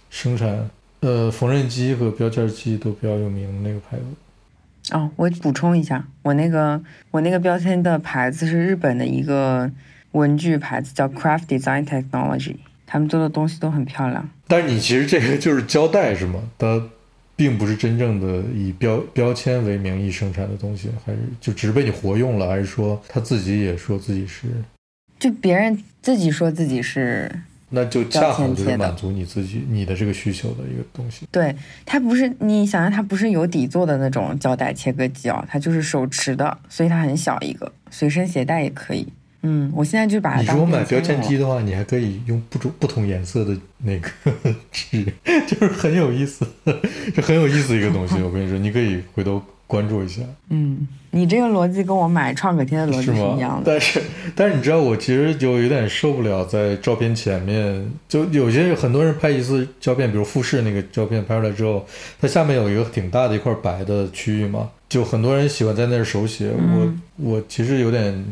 [0.10, 0.70] 生产
[1.02, 4.04] 呃缝纫机和标签机都比较有名的那个牌子。
[4.94, 9.70] 哦，我补充一下，我那个我那个标签的牌子是日本的一个
[10.12, 14.30] 文具牌子，叫 Craft Design Technology，他们做的东西都很漂亮。
[14.48, 16.42] 但是你其实这个就是胶带是吗？
[16.58, 16.82] 它
[17.36, 24.48] 并不是真正的以标标签为名义生产的东西，还是就只是被你活用了，还是说他自己也说自己是？
[25.20, 27.30] 就别人自己说自己是，
[27.70, 31.28] 那就恰好就是满足你自己你的这个需求的一个东西。
[31.32, 39.08] 对，它不是你想象它不是有底座的那种胶带切割机哦，它就是手持的，所以它很小一个，随身携带也可以。
[39.44, 44.10] 嗯，我现在就把它你如果买标签机的话，你还可以用不同不同颜色的那个
[44.72, 45.06] 纸，
[45.48, 46.46] 就是很有意思，
[47.14, 48.16] 是很有意思一个东西。
[48.22, 53.62] 我跟你说，你可以回头关注一下，嗯，你这个逻辑跟我买创可贴的逻辑是是一样吗？
[53.64, 53.64] 的。
[53.66, 54.02] 但是
[54.34, 61.86] 但是你知道，我其实就有点受不了在照片前面，就有些很多人拍一次照片，比如复试那个照片拍出来之后，
[62.22, 66.50] 它下面有一个挺大的一块白的区域嘛，就很多人喜欢在那儿手写。
[66.58, 68.26] 嗯我我其实有点，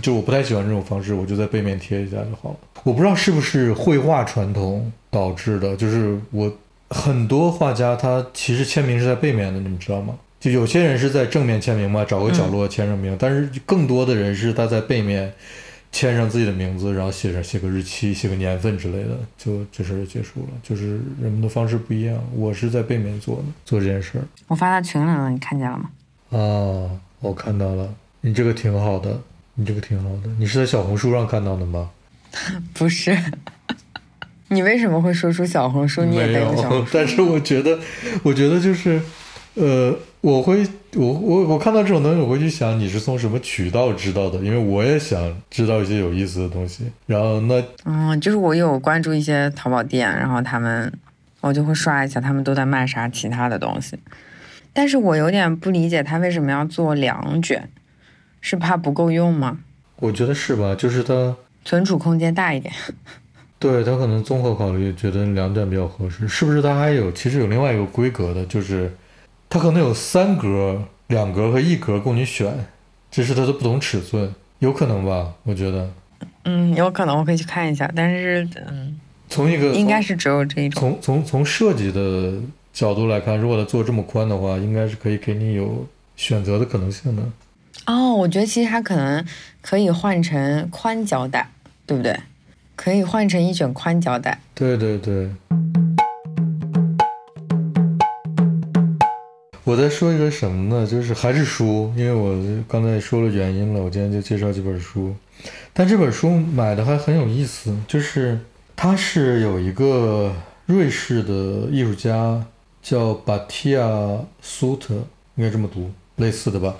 [0.00, 2.56] 就我不太喜欢这种方式，我就在背面贴一下就好了。
[2.84, 6.50] 我不知道是不是绘画传统导致的，就是我
[6.88, 10.14] 很多画家他其实签名是在背面的，你们知道吗？
[10.40, 15.32] 就有些人是在正面签名嘛，找个角落签上名，但是更多的人是他在背面
[15.90, 20.48] 签上自己的名字，然后写上写个日期、写个年份之类的，就这事儿就结束了。
[20.62, 24.24] 就是人们的方式不一样，我是在背面做的做这件事儿。
[24.46, 25.90] 我发到群里了，你看见了吗？
[26.30, 29.20] 啊，我看到了，你这个挺好的，
[29.54, 31.90] 你这个挺好的，你是在小红书上看到的吗？
[32.74, 33.16] 不是，
[34.48, 36.04] 你为什么会说出小红书？
[36.04, 36.90] 你也没在用小红有，书？
[36.94, 37.78] 但是我觉得，
[38.22, 39.00] 我觉得就是，
[39.54, 46.84] 呃，我会，我我我看到这种东西，我会去想你是从什么渠道知道的，因为我也想知道一些有意思的东西。
[47.06, 50.92] 然后那嗯，就是我有关注一些淘宝店，然后他们
[51.40, 53.96] 我就会刷一下他们都在卖啥其他的东西。
[54.72, 57.68] 但是我有点不理解他为什么要做两卷，
[58.40, 59.58] 是怕不够用吗？
[59.96, 62.72] 我觉得是吧，就是它，存储空间大一点。
[63.58, 66.28] 对他可能综合考虑，觉得两卷比较合适。
[66.28, 68.92] 是不是它还有其实有另外一个规格的，就是
[69.50, 72.66] 它可能有三格、两格和一格供你选，
[73.10, 75.32] 这是它的不同尺寸，有可能吧？
[75.44, 75.88] 我觉得
[76.44, 80.80] 嗯，有可能我可以去看一下，但是嗯，从一个应该是只有这一种。
[80.80, 82.34] 从从从设计的
[82.72, 87.22] 角度来看，如果它做这么宽的话，应该是可以给你有选择的可能性的。
[87.86, 89.24] 哦，我觉得其实它可能
[89.62, 91.50] 可以换成宽胶带，
[91.86, 92.14] 对不对？
[92.76, 94.38] 可以换成一卷宽胶带。
[94.54, 95.30] 对对对。
[99.68, 100.86] 我在说一个什么呢？
[100.86, 102.34] 就是还是书，因为我
[102.66, 105.14] 刚才说了原因了，我今天就介绍几本书。
[105.74, 108.40] 但这本书买的还很有意思，就是
[108.74, 112.42] 它是有一个瑞士的艺术家
[112.80, 113.82] 叫巴提亚
[114.40, 114.94] 苏特，
[115.34, 116.74] 应该这么读，类似的吧。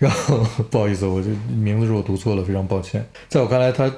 [0.00, 3.06] 然后不好意思，我这名字是我读错了，非常抱歉。
[3.28, 3.88] 在我看来，他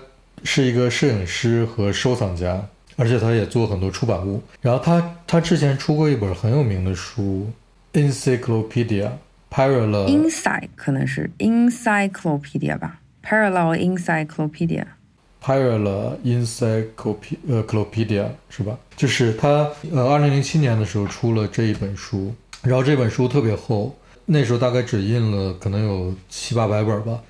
[0.43, 2.63] 是一个摄影师和收藏家，
[2.97, 4.43] 而且他也做很多出版物。
[4.61, 7.23] 然后他他之前出过一本很有名的书
[7.95, 9.13] 《Encyclopedia
[9.51, 14.85] Parallel》Inside 可能是 Encyclopedia 吧，Parallel Encyclopedia。
[15.41, 18.79] Parallel Encyclopedia 是吧？
[18.97, 23.95] 就是他呃，二零零七年的时候出了这一本书，然后这本书特别厚，
[24.27, 27.21] 那时候大概只印了可能有七八百本吧。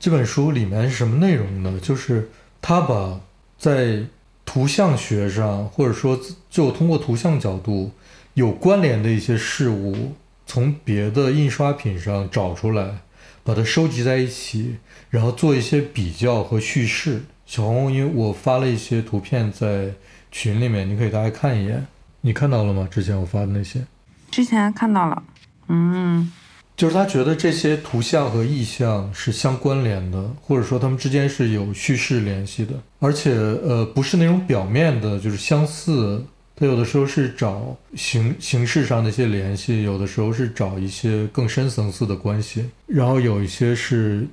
[0.00, 1.78] 这本书里面是什么内容呢？
[1.82, 3.20] 就是他把
[3.58, 4.02] 在
[4.44, 7.90] 图像学上，或者说就通过图像角度
[8.38, 10.12] 有关联的一些事物，
[10.46, 12.98] 从别的印刷品上找出来，
[13.42, 14.76] 把它收集在一起，
[15.10, 17.22] 然后做一些比较和叙事。
[17.44, 19.92] 小红，因为我发了一些图片在
[20.30, 21.84] 群里面，你可以大家看一眼。
[22.20, 22.86] 你看到了吗？
[22.88, 23.84] 之前我发的那些，
[24.30, 25.20] 之前看到了，
[25.66, 26.32] 嗯，
[26.76, 36.24] 就是他觉得这些图像和意象是相关联的，或者说他们之间是有叙事联系的，而且呃不是那种表面的，就是相似。
[36.58, 44.26] 他有的时候是找形形式上的一些联系，有的时候是找一些更深层次的关系，然后有一些是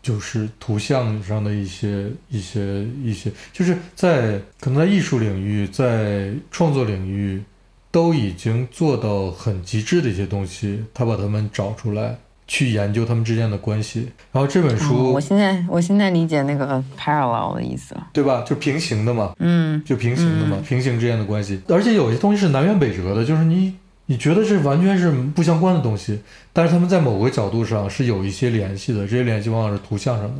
[0.00, 7.42] 就是图像上的一些一些一些，就是在可能在艺术领域，在创作领域，
[7.90, 12.16] 都已经做到很极致的一些东西，他把它们找出来，
[12.46, 14.08] 去研究他们之间的关系。
[14.32, 18.08] 然后这本哦书，我现在我现在理解那个 parallel 的意思了。
[18.12, 18.44] 对吧？
[18.46, 21.60] 就平行的嘛，嗯，就平行的嘛，平行之间的关系。
[21.68, 23.74] 而且有些东西是南辕北辙的，就是你
[24.06, 26.20] 你觉得是完全是不相关的东西，
[26.52, 30.34] 但是他们在某个角度上是有一些联系的，这些联系往往是图像上的。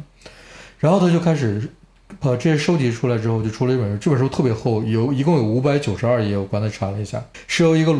[0.78, 1.70] 然后他就开始
[2.18, 3.98] 把这些收集出来之后，就出了一本书。
[3.98, 7.94] 这本书特别厚，有一共有五百九十二页，我刚才查了一下，是由一个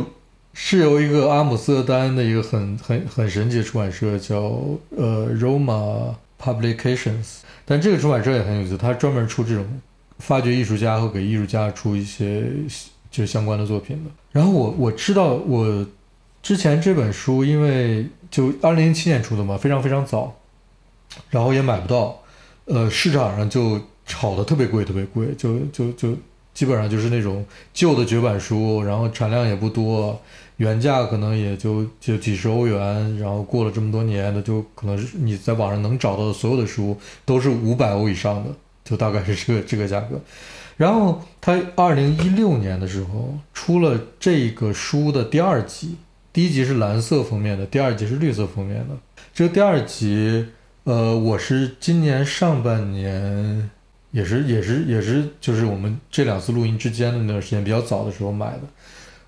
[0.55, 4.39] 是由一个阿姆斯特丹的一个很很很神奇的出版社叫
[4.97, 9.67] 呃 Roma Publications，但这个出版社也很有意思，它专门出这种
[10.19, 12.45] 发掘艺术家和给艺术家出一些
[13.11, 14.11] 就相关的作品的。
[14.33, 15.87] 然后我我知道我
[16.43, 20.35] 之前这本书因为就二零零七年出的嘛，非常非常早，
[21.31, 22.21] 然后也买不到，
[22.67, 26.15] 呃，市场上就炒的特别贵，特别贵，就就就
[26.55, 30.21] 基本上就是那种旧的绝版书，然后产量也不多，
[30.59, 38.51] 原价可能也就就几十欧元，然后过了这么多年的，就可能是你在网上能找到的所有的书都是五百欧以上的，
[38.85, 40.21] 就大概是这个这个价格。
[40.77, 45.97] 然后他二零一六年的时候出了这个书的第二集，
[46.33, 48.97] 第一集是蓝色封面的，第二集是绿色封面的。
[49.35, 50.47] 这个第二集，
[50.85, 53.71] 呃，我是今年上半年，
[54.13, 58.61] 也是也是也是，就是我们这两次录音之间的那段时间比较早的时候买的，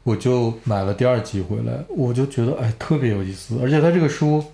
[0.05, 4.45] 我就买了第二集回来，我就觉得哎特别有意思，而且他这个书，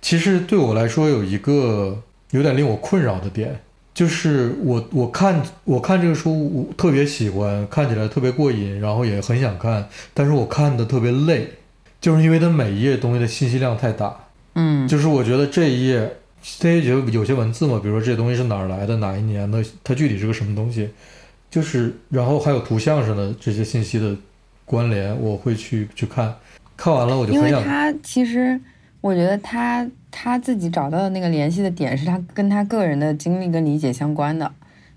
[0.00, 2.00] 其实对我来说有一个
[2.30, 3.60] 有点令我困扰的点。
[3.92, 11.48] 就是我我看我看这个书，我特别喜欢，看起来特别过瘾，然后也很想看，但是我看的特别累，
[12.00, 14.16] 就是因为它每一页东西的信息量太大。
[14.54, 16.18] 嗯，就是我觉得这一页，
[16.58, 20.88] 这一页有些文字嘛，比如说这些东西是哪儿来的，哪一年的，它具体是个什么东西，
[21.50, 24.16] 就是然后还有图像上的这些信息的
[24.64, 26.34] 关联，我会去去看，
[26.76, 27.50] 看完了我就因为。
[27.50, 28.58] 他其实，
[29.00, 34.50] 我觉得他他自己找到的那个联系的点是他跟他个人的经历跟理解相关的。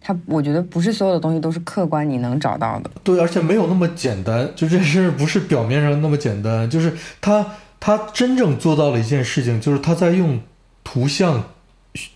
[0.05, 2.91] 他我觉得不是所有的东西都是客观你能找到的。
[3.05, 6.91] 对，而且没有那么简单，就这事儿不是表面上那么简单，就是
[7.21, 7.45] 他
[7.79, 10.37] 他真正做到了一件事情，就是他在用
[10.83, 11.51] 图像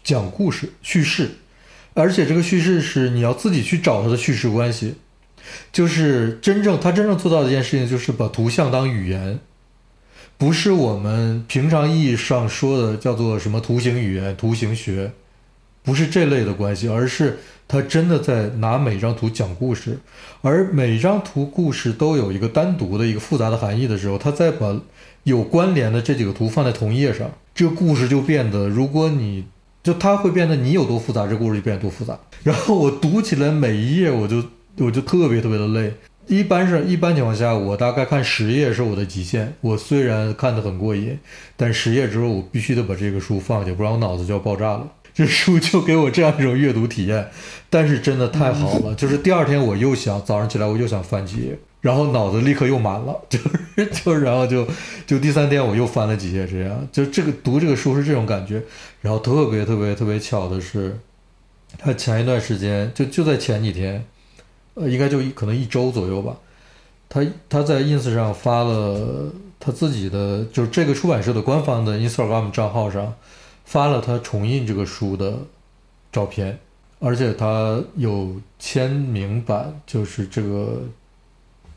[0.04, 1.32] 讲故事叙事，
[1.94, 4.96] 而且这个叙事是你要自己去找它的叙事关系，
[5.72, 9.40] 就是真正他真正做到的一件事情，就是把图像当语言，
[10.38, 15.12] 不是我们平常意义上说的叫做什么图形语言、图形学，
[15.84, 20.00] 不是这类的关系，而是他真的在拿每张图讲故事，
[20.42, 24.80] 而每张图故事都有一个单独的一个复杂的含义的时候，他再把
[25.24, 29.44] 有关联的这几个图放在同一页上，这个故事就变得，如果你
[29.82, 32.16] 就它会变得你有多复杂，这故事就变得多复杂。
[32.44, 34.44] 然后我读起来每一页，我就
[34.78, 35.92] 我就特别特别的累。
[36.28, 39.56] 一般是一般情况下，我大概看十页是我的极限。
[39.62, 41.18] 我虽然看得很过瘾，
[41.56, 44.88] 但十页之后我必须得把这个书放下，不然我脑子就要爆炸了。
[45.18, 47.28] 这书就给我这样一种阅读体验，
[47.72, 48.94] 但是真的太好了。
[48.94, 54.68] 就是第二天我又想早上起来我又想翻几页，然后脑子立刻又满了，就是就然后就
[55.08, 58.62] 就第三天我又翻了几页，这样就这个读这个书是这种感觉。
[59.02, 60.96] 然后特别特别特别巧的是，
[61.80, 64.06] 他前一段时间就就在前几天，
[64.76, 66.38] 呃，应该就可能一周左右吧，
[67.10, 73.16] 他他在 ins 上发了他自己的，就是这个出版社的官方的 Instagram 账号上
[73.68, 75.38] 发了他重印这个书的
[76.10, 76.58] 照片，
[77.00, 80.82] 而且他有签名版，就是这个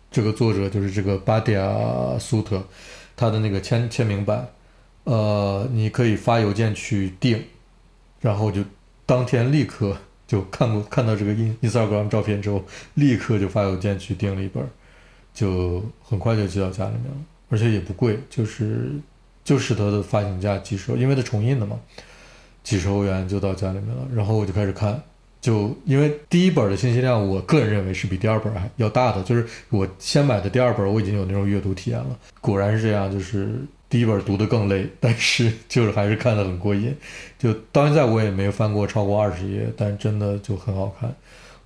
[0.08, 2.62] 这个作者就是这个巴迪亚苏特，
[3.16, 4.48] 他的那个签签名版，
[5.02, 7.42] 呃，你可以发邮件去订，
[8.20, 8.62] 然后就
[9.04, 9.96] 当天立刻
[10.28, 12.62] 就看过看到这个 in Instagram 照片之后，
[12.94, 14.64] 立刻就发邮件去订了一本，
[15.34, 17.16] 就很快就寄到家里面了，
[17.48, 18.92] 而且也不贵，就是
[19.50, 21.76] 就是它的发行价几十，因为它重印的嘛，
[22.62, 24.06] 几十欧元就到家里面了。
[24.14, 25.02] 然后我就开始看，
[25.40, 33.52] 就因为第一本的信息量，我个人认为是比第二本还要大的，就是我先买的第二本，我已经有那种阅读体验了，果然是这样，就是
[33.88, 36.94] 第一本读得更累，但是就是还是看得很过瘾。
[37.36, 41.12] 就到现在我也没翻过超过二十页，但真的就很好看。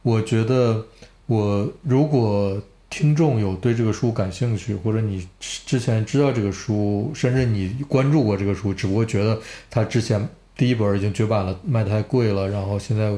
[0.01, 0.83] 我觉得
[1.27, 2.59] 我如果
[2.95, 9.37] 听众有对这个书感兴趣，或者你之前知道这个书，甚至你关注过这个书，只不过觉得
[9.69, 13.13] 它之前第一本已经绝版了，卖太贵了，然后现在，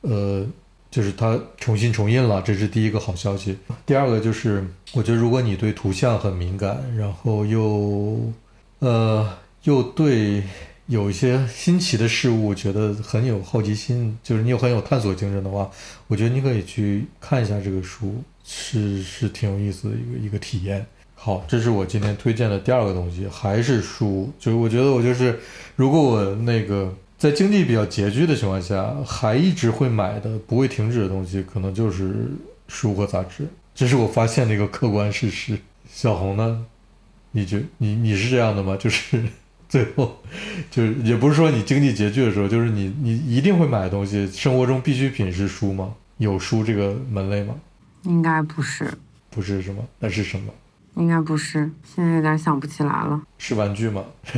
[0.00, 0.44] 呃，
[0.90, 3.56] 就是它重新重印了，这是第一个好消息。
[3.86, 8.32] 第二个就是，我觉得如果你对图像很敏感，然后又，
[8.80, 10.42] 呃，又对
[10.86, 15.70] 有一些新奇的事物觉得很有好奇心，就是你有很有探索精神的话，
[16.08, 18.20] 我觉得你可以去看一下这个书，
[18.52, 20.84] 是是挺有意思的一个一个体验。
[21.14, 24.32] 好，这是我今天推荐的第二个东西，还是书。
[24.40, 25.38] 就是我觉得我就是，
[25.76, 32.26] 如果我那个在经济比较拮据的情况下，还一直会买的、不会停止的东西，可能就是
[32.66, 33.46] 书和杂志。
[33.72, 35.56] 这是我发现的一个客观事实。
[35.92, 36.66] 小红呢？
[37.30, 38.76] 你觉你你是这样的吗？
[38.76, 39.22] 就是
[39.68, 40.16] 最后，
[40.70, 45.94] 就是也不是说你经济拮据的时候，就是你你一定会买的东西，生活中必需品是书吗？
[46.18, 47.54] 有书这个门类吗？
[48.02, 48.90] 应该不是，
[49.30, 49.82] 不是什么？
[49.98, 50.52] 那是什么？
[50.94, 54.04] 应该不是，现在有点想不起来了，是玩具吗？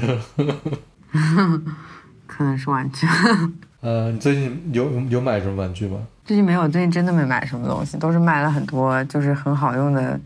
[2.27, 3.07] 可能是玩具。
[3.81, 5.99] 呃，你最近有有买什么玩具吗？
[6.25, 10.19] 最近没有，最近真的没买什么东西，都是买了很多就是很好用的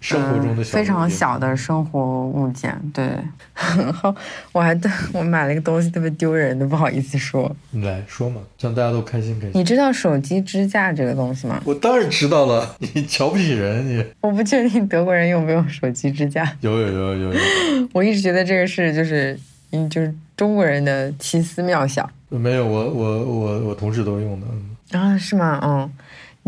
[0.00, 3.06] 生活中的小非常小的生活物件，对。
[3.76, 4.14] 然后
[4.52, 7.54] 我还对我买了一个东西特别丢人的，不好意思说。
[7.70, 9.52] 你来说嘛，让大家都开心开心。
[9.54, 11.60] 你知道手机支架这个东西吗？
[11.66, 17.40] 我当然知道了， 你瞧不起人，你我不确定德国人用不用手机支架，有有有有有，
[17.92, 19.38] 我一直觉得这个是就是
[19.72, 22.08] 嗯就是中国人的奇思妙想。
[22.30, 24.46] 没有我我我我同事都用的，
[24.92, 25.60] 嗯啊，是吗？
[25.62, 25.90] 嗯，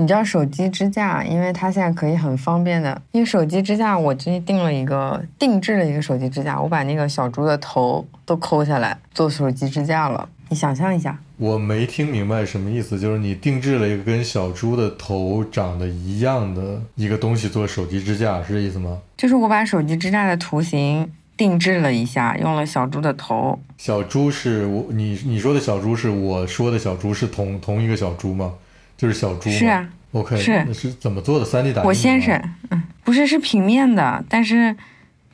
[0.02, 10.28] 你知道手机支架，因为它现在可以很方便的，因为手机支架我最近订了一个定制了一个手机支架，我把那个小猪的头都抠下来做手机支架了。
[10.48, 18.98] 你想象一下，我没听明白什么意思，就是你定制了一个跟小猪的头长得一样的一个东西做手机支架，是这意思吗？
[19.16, 23.56] 就是我把手机支架的图形定制了一下，用了小猪的头。
[23.78, 28.54] 小猪是我你你说的小猪是我说的小猪是同同一个小猪吗？
[29.02, 29.50] 就是小猪？
[29.50, 31.88] 是啊，OK，是那是怎么做的三 D 打印吗？
[31.88, 32.40] 我先生，
[32.70, 34.76] 嗯，不是是平面的，但是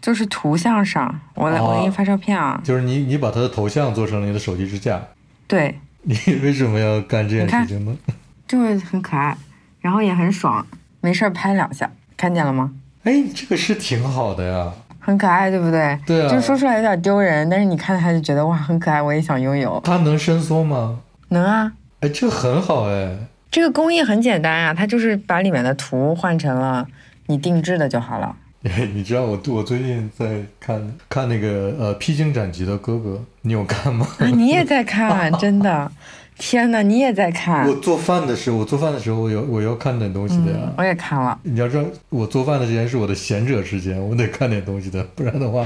[0.00, 2.58] 就是图像上，我来、我给你发照片啊。
[2.64, 4.98] 就是你你把他的头像做成了你的手机支架，
[5.46, 7.94] 对， 你为什么要干这件事情呢？
[8.46, 9.36] 就是很可爱，
[9.82, 10.66] 然后也很爽，
[11.02, 12.72] 没事儿拍两下，看见了吗？
[13.02, 14.72] 哎，这个是挺好的呀。
[14.98, 15.98] 很可爱，对不对？
[16.06, 19.78] 对啊就说出来有点丢人，但是你看他就觉得哇，很可爱，我也想拥有。
[19.84, 21.00] 它能伸缩吗？
[21.28, 23.14] 能啊，哎，这个很好哎。
[23.50, 26.86] 这个工艺很简单啊，它就是把里面的图换成了
[27.26, 28.34] 你定制的就好了。
[28.92, 33.10] 你知道我我最近在看看那个呃《披荆斩棘的哥哥》，
[33.42, 34.06] 你有看吗？
[34.18, 35.90] 啊，你也在看， 真的，
[36.36, 40.72] 天哪，你也在看我，做饭的时候，我做饭的时候，我有我要看点东西的呀。
[40.76, 41.38] 我也看了。
[41.44, 45.64] 你要知道，我做饭的时间是我的闲者时间，我得看点东西的，不然的话，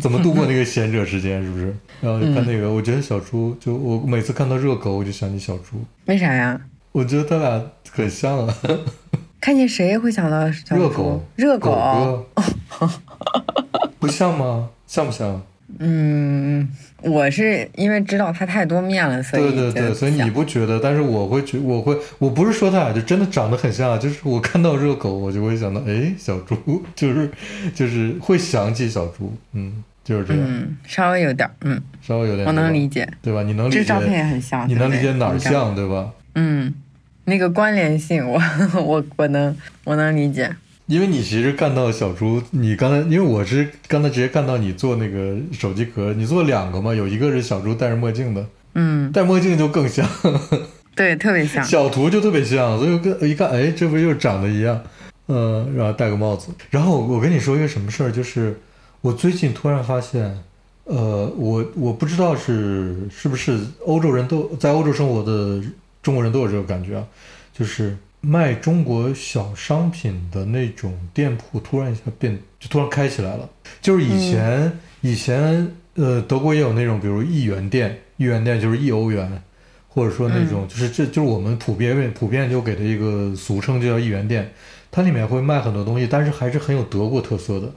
[0.00, 1.42] 怎么度过那个闲者时间？
[1.44, 1.76] 是不是？
[2.00, 6.58] 然后就看那个，我觉得小猪，就我每次看到热狗，我就想起小猪，为啥呀？
[6.92, 8.54] 我觉得他俩很像啊。
[9.40, 12.26] 看见谁会想到小猪热狗，热狗
[13.98, 14.68] 不像吗？
[14.86, 15.40] 像不像？
[15.78, 16.68] 嗯，
[17.02, 20.78] 我是因为知道他太多面了，所以对对对，所以你不觉得？
[20.78, 27.30] 但是我会觉，我会，我不是说他俩就真的长得很像，就是我看到热狗，我就会想到，哎，小猪， 就是
[27.74, 33.42] 就是会想起小猪，嗯，就是这样，嗯，稍微有点，嗯，稍微有点，我能理解，对吧？
[33.42, 33.78] 你能理解？
[33.78, 35.38] 这照片也很像，你能理解哪儿？
[35.38, 36.10] 像，对吧？
[36.34, 36.72] 嗯，
[37.24, 38.40] 那个关联性，我
[38.84, 40.54] 我我能我能理解。
[40.86, 50.04] 因为你其实看到小猪，你刚才因为我是刚才直接看到你做那个手机壳，你做两个嘛，有一个是小猪戴着墨镜的，嗯，戴墨镜就更像，
[50.96, 51.62] 对，特别像。
[51.64, 54.82] 小图就特别像，所以我跟一看，哎，这不又长得一样，
[55.28, 56.48] 嗯，然后戴个帽子。
[56.70, 58.58] 然后我跟你说一个什么事儿，就是
[59.00, 60.36] 我最近突然发现，
[60.86, 65.62] 呃，我我不知道是是不是欧洲人都在欧洲生活的
[66.02, 67.06] 中国人都有这个感觉啊，
[67.52, 73.48] 就是卖中国小商品的那种店铺突然一下变，就突然开起来了。
[73.80, 79.42] 就是以前、以前呃，德国也有那种，比如一元店，一元店就是一欧元。
[79.92, 84.48] 或者说那种，就是这就是我们普遍普遍就给的一个俗称，就叫一元店。
[84.88, 87.72] 它里面会卖很多东西，但是还是很有德国特色的，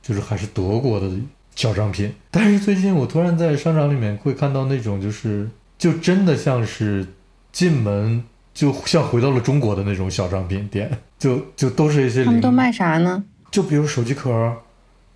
[0.00, 1.10] 就是还是德国的
[1.54, 2.10] 小商品。
[2.30, 7.06] 但是最近我突然在商场里面会看到那种，就是就真的像是
[7.52, 8.22] 进门
[8.54, 13.24] 就像回到了中国的那种小商品店， 就就都是一些他们都卖啥呢？
[13.50, 14.30] 就比如手机壳，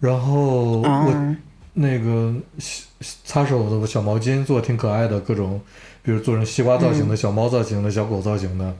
[0.01, 1.37] 然后我啊，
[1.74, 2.85] 那个洗
[3.24, 5.61] 擦手的小毛巾做得挺可爱的，各种，
[6.03, 8.74] 比如做成西瓜造型的、小猫造型的、小狗造型的，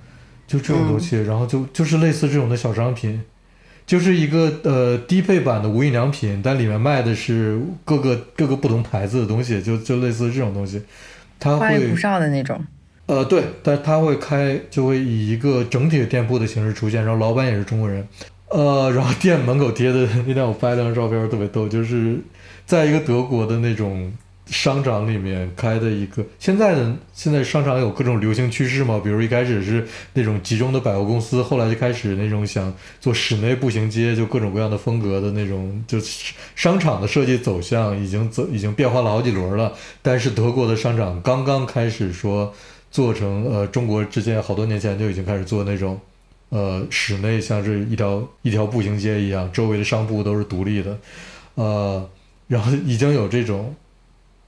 [0.47, 3.23] 就这种东西，然后就就是类似这种的小商品，
[3.87, 10.83] 就是一个呃低配版的无印良品，但里面卖的是各个各个不同牌子的东西，就就类似这种东西，
[11.39, 12.65] 它会花里胡哨的那种。
[13.07, 18.07] 呃，对，但他会开，就会以一个整体的店铺的形式出现，然后老板也是中国人，
[18.49, 22.17] 呃，然后店门口贴的 那天我拍了张照片，特别逗，就是
[22.65, 24.11] 在一个德国的那种
[24.47, 35.99] 商场里面开的一个，现在的现在商场有各种流行趋势嘛，比如一开始是那种集中的百货公司，后来就开始那种想做室内步行街，就各种各样的风格的那种，就
[36.55, 42.55] 商场的设计走向已经走已经变化了好几轮了，但是德国的商场刚刚开始说。
[42.93, 45.99] 做成呃，中国之前好多年前就已经开始做那种，
[46.51, 50.99] 呃，室内像是一条一条步行街一样，周围的商铺都是独立的，
[51.55, 52.09] 呃，
[52.47, 53.75] 然后已经有这种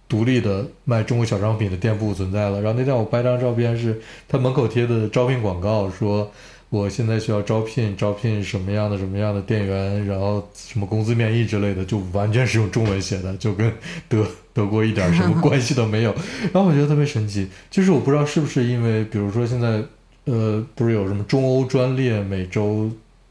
[0.06, 2.60] 独立的卖中国小商品的店铺存在了。
[2.60, 6.30] 然后那天我拍张照片是他门口贴的招聘广告，说
[6.68, 13.72] 我现在需要招聘招聘什么样的什么样的店员，然后什么工资面议之类的，就完全是用中文写的，就跟
[14.06, 16.14] 德德国一点什么关系都没有。
[16.54, 19.82] 然后我觉得特别神奇，就是我不知道是不是因为，比如说现在，
[20.24, 22.90] 呃，不是有什么中欧专列每周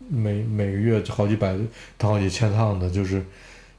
[0.10, 1.56] 每每个月好几百
[1.98, 3.24] 趟、好几千趟的，就是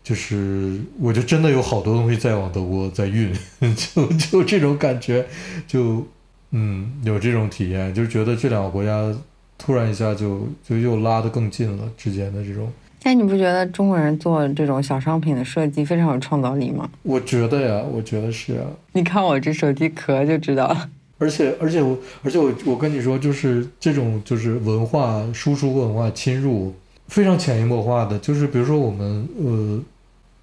[0.03, 3.33] 就是，我就真的有好多东西在往德国 在运，
[3.77, 5.27] 就就这种感觉，
[5.69, 6.07] 就
[6.51, 9.15] 嗯有这种体验，就是觉得这两个国家
[9.59, 12.73] 突然一下就就又拉得更近了之间的这种。
[13.05, 16.89] 但你不觉得中国人做这种小商品的设计非常有创造力吗？
[17.03, 20.89] 我觉得呀，我觉得是啊，你看我这手机壳就知道了。
[21.19, 26.75] 而且而且我而且我我跟你说，就是这种就是文化输出文化侵入
[27.09, 29.83] 非常潜移默化的，就是比如说我们呃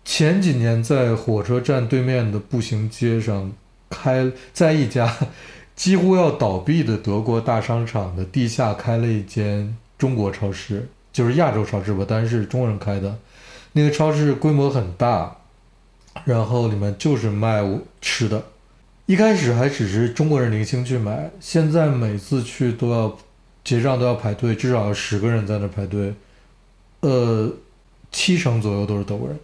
[0.05, 3.51] 前几年在火车站对面的步行街上
[3.89, 5.12] 开在一家
[5.76, 13.18] 几乎要倒闭的德国大商场的地下开了一间中国超市，就是亚洲超市吧，但是中国人开的，
[13.74, 15.36] 那个超市规模很大，
[16.26, 17.64] 然后里面就是卖
[18.01, 18.43] 吃的。
[19.07, 23.18] 一开始还只是中国人零星去买，现在每次去都要
[23.64, 26.14] 结账都要排队，至少十个人在那排队，
[27.01, 27.51] 呃，
[28.12, 29.38] 七成左右都是德国人，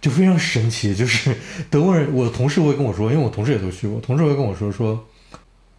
[0.00, 0.94] 就非常神奇。
[0.94, 1.34] 就是
[1.70, 5.02] 德国人，我的同事会跟我说，因为我同事也都去过，同事会跟我说说，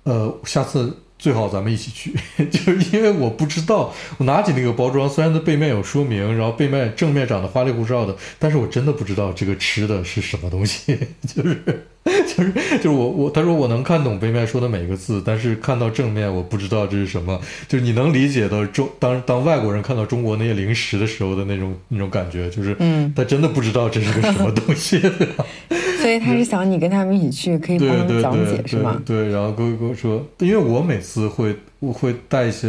[0.03, 2.13] 呃，下次最好咱们一起去，
[2.49, 11.87] 就是因为我不知道，我拿起那个包装，虽然它背面有说明，然后背面正面长得花里胡哨的，但是我真的不知道这个吃的是什么东西， 就是。
[12.37, 17.41] 就是就是我我他说我能看懂背面说的每个字，但是看到正面我不知道这是什么。
[17.67, 25.01] 就是你能理解到中当当外国人看到中国那些零食的时候的那种那种感觉，就是嗯，他真的不知道这是个什么东西。
[25.99, 29.01] 所以他是想你跟他们一起去，可以帮他们讲解是吗？
[29.03, 32.67] 对，然后跟我跟我说，因为我每次会我会带一些，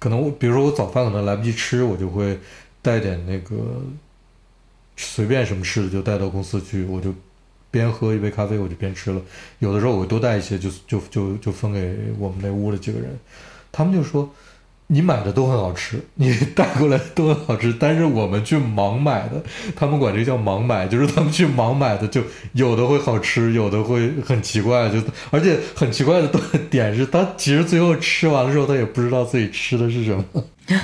[0.00, 2.36] 可能我比如说我早饭可能来不及吃，我就会
[2.82, 3.54] 带点那个
[4.96, 7.14] 随便什么吃的就带到公司去，我就。
[7.70, 9.22] 边喝一杯咖啡我就边吃了，
[9.60, 13.08] 有的时候我会多带一些，就就就就分给我们那屋的几个人，
[13.70, 14.28] 他们就说
[14.92, 19.40] 你买的都很好吃， 你带过来都很好吃，但是我们去盲买的，
[19.76, 22.20] 他们管这叫盲买，就是他们去盲买的，就
[22.54, 24.98] 有的会好吃，有的会很奇怪，就
[25.30, 26.28] 而且很奇怪的
[26.68, 30.24] 点是他其实最后吃完了之后，他也不知道自己吃的是什么。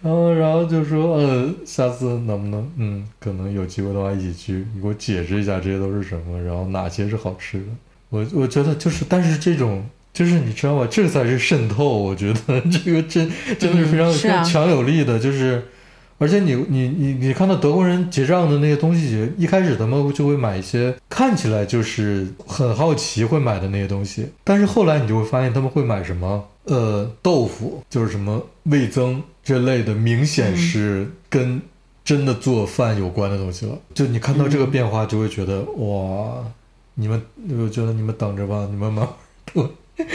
[0.00, 7.64] 然后，然后就说，呃，下次能不能，嗯，可能有机会的话一起去，你给我解释一下这些都是什么，然后哪些是好吃的。
[8.10, 10.88] 我我觉得就是，但是这种就是你知道吗？
[10.90, 11.98] 这才是渗透。
[11.98, 15.62] 我觉得这个真 真的是非常、嗯、非常强有力的，就是，
[16.18, 26.44] 而且你你你你看到德国人结账的那些东西，一开始他们就会买一些看起来就是很好奇会买的那些东西，但是后来你就会发现他们会买什么。
[26.64, 31.60] 呃，豆腐就是什么味增这类的，明显是跟
[32.04, 33.76] 真的做饭有关的东西了。
[33.92, 36.44] 就你看到这个变化，就会觉得、嗯、哇，
[36.94, 37.20] 你们，
[37.58, 39.08] 我觉得你们等着吧，你们慢
[39.54, 39.66] 慢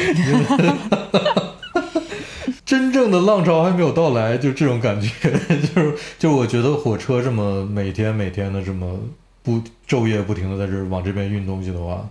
[2.66, 5.10] 真正的浪潮还没有到来，就这种感觉，
[5.74, 9.00] 就是就我觉得火车这么每天每天的这么
[9.42, 12.10] 不昼夜不停的在这往这边运东西的话，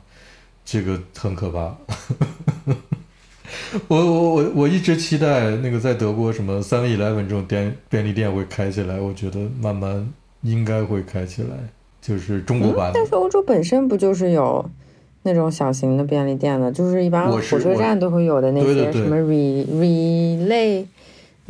[0.64, 1.76] 这个很可怕。
[3.88, 10.10] 我我我我一直期待那个在德国什么 Seven Eleven 这种店便利店会开起来，我觉得慢慢
[10.42, 11.48] 应该会开起来，
[12.00, 14.64] 就是中国版、但是欧洲本身不就是有
[15.26, 20.86] 那种小型的便利店的，就是一般火车站都会有的那些什么 Re Relay。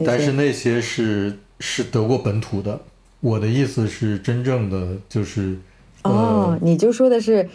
[0.05, 2.81] 但是那些是是德国本土的，
[3.21, 5.57] 我的意思是真正的就是。
[6.03, 7.49] 哦，呃、你就说的是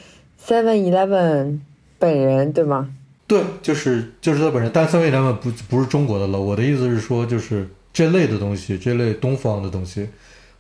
[0.46, 1.60] Seven Eleven
[1.98, 2.90] 本人对吗？
[3.28, 6.40] 对，就是就是他本人，但 Seven Eleven 不不是中国的了。
[6.40, 10.10] 我的意思是说，就是这类的东西，这类东方的东西，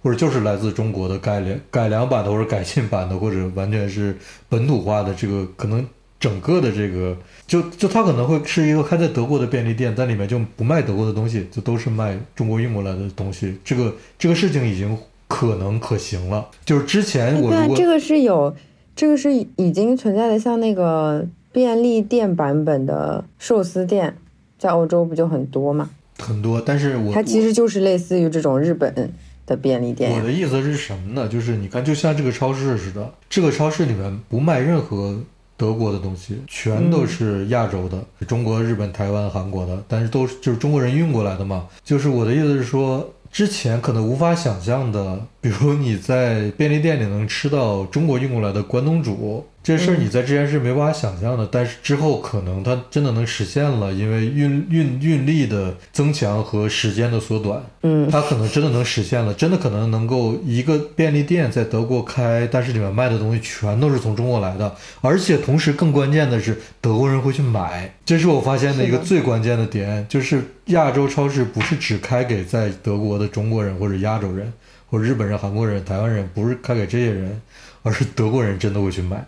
[0.02, 4.16] 或者就是来自中国的改良改良版的，或者改进版的，或者完全是
[4.49, 5.86] 本土化的，这个可能
[6.20, 7.16] 整个的这个，
[7.47, 13.58] 就就它可能会是一个开在德国的便利店，在里面就不卖德国的东西，就都是卖中国运过来的东西。
[13.64, 14.97] 这个这个事情已经
[15.28, 16.47] 可能可行了。
[16.66, 18.56] 就是之前我对、啊、这个是有，
[18.95, 21.26] 这个是已经存在的，像那个。
[21.54, 24.16] 便利店版本的寿司店，
[24.58, 25.89] 在欧洲不就很多吗？
[26.20, 29.12] 很多，但是我它其实就是类似于这种日本
[29.56, 30.12] 便利店。
[30.12, 31.28] 我的意思是什么呢？
[31.28, 35.20] 就是你看，就像这个超市似的，这个超市里面不卖任何
[35.58, 41.68] 德国的东西，全都是亚洲的，中国、日本、台湾、韩国的，但是都是就是中国人运过来的嘛。
[41.84, 43.14] 就是我的意思是说。
[43.32, 74.51] 之前可能无法想象的，比如你在便利店里能吃到中国运过来的关东煮，这事儿你在之前是没办法想象的，但是之后可能它真的能实现了，因为运运运力的增强和时间的缩短，嗯，它可能真的能实现了，真的可能能够一个便利店在德国开，但是里面卖的东西全都是从中国来的，而且同时更关键的是德国人会去买，这是我发现的一个最关键的点，就是亚洲超市不是只开给在德国的中国人或者亚洲人
[74.89, 77.39] 或者日本人、韩国人、台湾人，不是开给这些人，
[77.84, 79.24] 而是德国人真的会去买。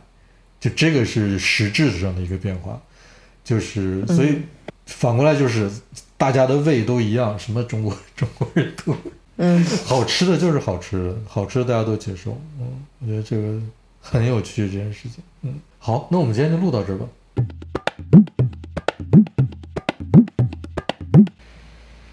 [0.63, 2.81] 就这个是实质上的一个变化，
[3.43, 4.37] 就是所以
[4.85, 5.69] 反过来就是
[6.17, 8.95] 大家的胃都一样，什么中国中国人都，
[9.35, 13.59] 嗯， 好吃的就是好吃的，好吃的大家都接受，嗯，我觉得这个
[13.99, 17.05] 很有趣这件事情，嗯，好，那我们今天就录到这儿吧。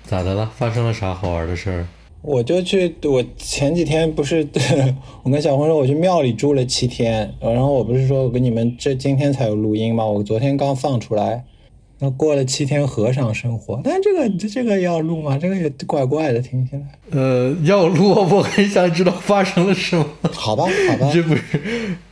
[0.09, 0.51] 咋的了？
[0.59, 1.86] 发生了啥好玩的事儿？
[2.22, 4.46] 我就去，我前几天不是，
[5.24, 10.04] 我跟小红说我去庙里住了七天，然后我不是说我跟你们这今天才有录音吗？
[10.04, 11.44] 我昨天刚放出来，
[11.98, 15.38] 那过了七天和尚生活，但这个这个要录吗？
[15.38, 16.82] 这个也怪怪的，听起来。
[17.10, 20.04] 呃，要录，我很想知道发生了什么。
[20.30, 21.42] 好吧，好吧，这不是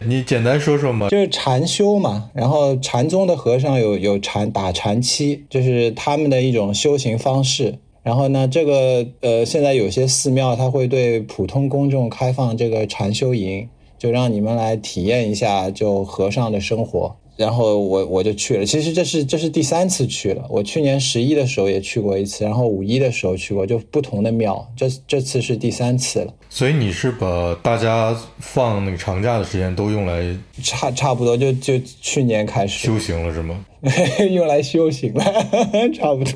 [0.07, 1.11] 你简单说说嘛？
[1.11, 7.75] 就是禅修嘛，然后禅宗的和尚有有禅打禅七，就是他们的一种修行方式。
[8.09, 17.17] 然后呢，这个呃，现在有些寺庙它会对普通公众开放这个禅修营，就让你们来体验一下就和尚的生活。
[17.39, 20.45] 然后我我就去了，其实这是这是第三次去了。
[20.51, 24.69] 我去年十一的时候也去过一次，然后五一的时候去过，就不同的庙。
[24.77, 26.35] 这这次是第三次了。
[26.51, 33.65] 所以你是把大家放那个长假的时间都用来差差不多就就去年开始修行了是吗？
[34.33, 35.23] 用来修行了，
[35.95, 36.33] 差不多，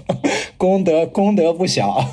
[0.57, 1.99] 功德功德不小。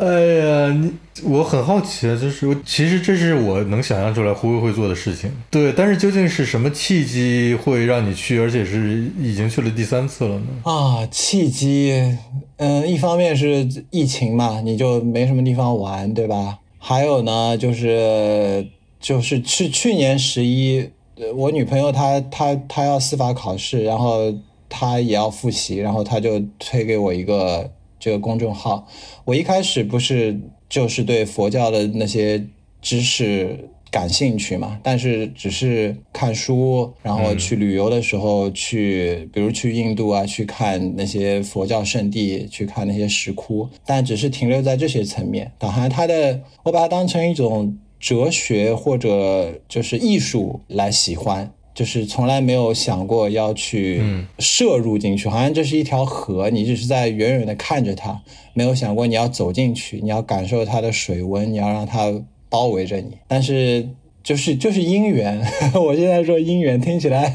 [0.00, 0.90] 哎呀，你
[1.24, 10.46] 我很好奇啊，就是其实这是我能想象出来胡会会做的事情，对，但是究竟是什么契机会让你去，而且是已经去了第三次了呢？
[10.64, 12.16] 啊，契机，
[12.56, 16.60] 嗯，一方面是疫情嘛，你就没什么地方玩，对吧？
[16.78, 18.66] 还有呢，就是
[18.98, 20.88] 就是去去年十一，
[21.34, 24.34] 我女朋友她她她要司法考试，然后
[24.70, 27.70] 她也要复习，然后她就推给我一个。
[28.00, 28.88] 这个公众号，
[29.26, 32.46] 我一开始不是就是对佛教的那些
[32.80, 45.52] 知识感兴趣嘛，但是只是看书，然后去旅游的时候去，比如去印度啊，去看那些佛教圣地，去看那些石窟，但只是停留在这些层面。
[45.60, 51.52] 好像它的，我把它当成一种哲学或者就是艺术来喜欢。
[51.80, 54.02] 就是从来没有想过要去
[54.38, 58.20] 摄入进去，好像这是一条河，你只是在远远的看着它，
[58.52, 62.12] 没有想过你要走进去，你要感受它的水温，你要让它
[62.50, 63.16] 包围着你。
[63.26, 63.88] 但是
[64.22, 67.34] 就是就是姻缘， 我现在说姻缘听起来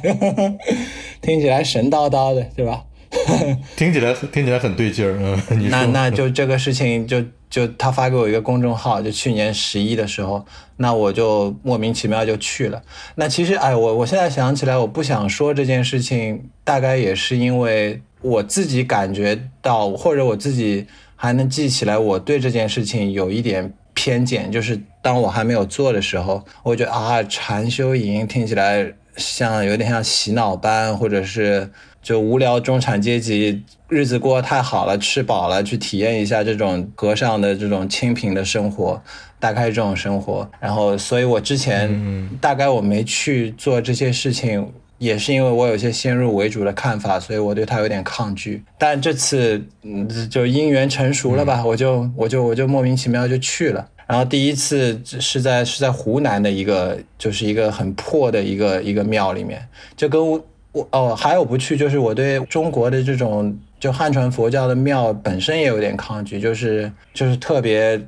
[1.24, 2.86] 听起来神叨叨的，对吧？
[3.76, 5.18] 听起来听起来很对劲儿，
[5.49, 10.45] 嗯， 那那就这个事情就就他发给我一个公众号，就去年十一的时候，
[10.78, 12.82] 那我就莫名其妙就去了。
[13.16, 31.70] 那其实哎，我我现在想起来，我不想说这件事情，大概也是因为我自己感觉到，或者我自己还能记起来，我对这件事情有一点偏见，就是当我还没有做的时候，我觉得啊，禅修营听起来像有点像洗脑班，或者是。
[32.06, 39.01] 就无聊中产阶级日子过得太好了，吃饱了去体验一下这种和尚的这种清贫的生活，
[39.39, 40.47] 大概这种生活。
[40.60, 48.64] 然后，所以我之前大概我没去做这些事情，也是因为我有些先入为主的看法，所以我对他有点抗拒。
[48.78, 53.89] 但这次嗯，就因缘成熟了吧，我就我就我就莫名其妙就去了。
[54.06, 60.22] 然后第一次是在是在湖南的一个就是一个很破的一个一个庙里面，就跟。
[60.76, 67.99] 我哦，还有不去，就是我对中国的这种就汉传佛教的庙本身也有点抗拒，就是就是特别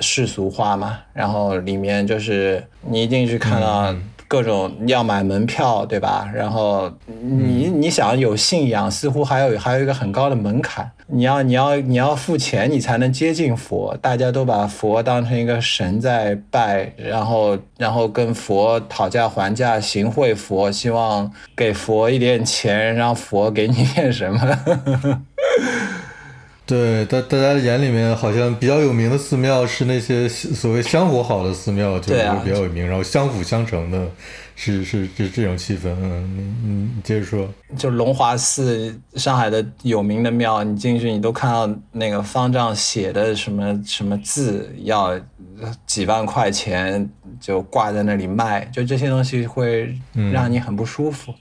[0.00, 3.94] 世俗化嘛，然后里面就是你一进去看到。
[4.34, 6.28] 各种要买门票，对吧？
[6.34, 13.96] 然后你你想有信仰，似乎还有还有一个很高的门槛，你要你要你要付钱，你才能接近佛。
[14.02, 24.58] 大家都把佛当成一个神在拜，然后然后跟佛讨价还价，行贿佛，希望给佛一点钱，让佛给你点什么。
[26.66, 34.08] 对，大大家眼里面，好像比较有名的寺庙是那些所谓香火好的寺庙，就比较有名，然后相辅相成的，
[34.56, 35.90] 是是是这种气氛。
[36.00, 37.46] 嗯，你你接着说。
[37.76, 45.20] 就龙华寺，上海的有名的庙，你进去你都看到那个方丈写的什么什么字，要
[45.86, 47.06] 几万块钱
[47.38, 49.94] 就挂在那里卖，就这些东西会
[50.32, 51.34] 让你很不舒服，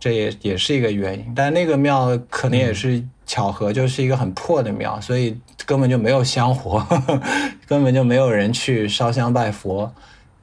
[0.00, 1.32] 这也也是一个原因。
[1.36, 6.84] 但那个庙可能也是巧合，就是一个很破的庙，所以根本就没有香火，
[7.68, 9.92] 根本就没有人去烧香拜佛，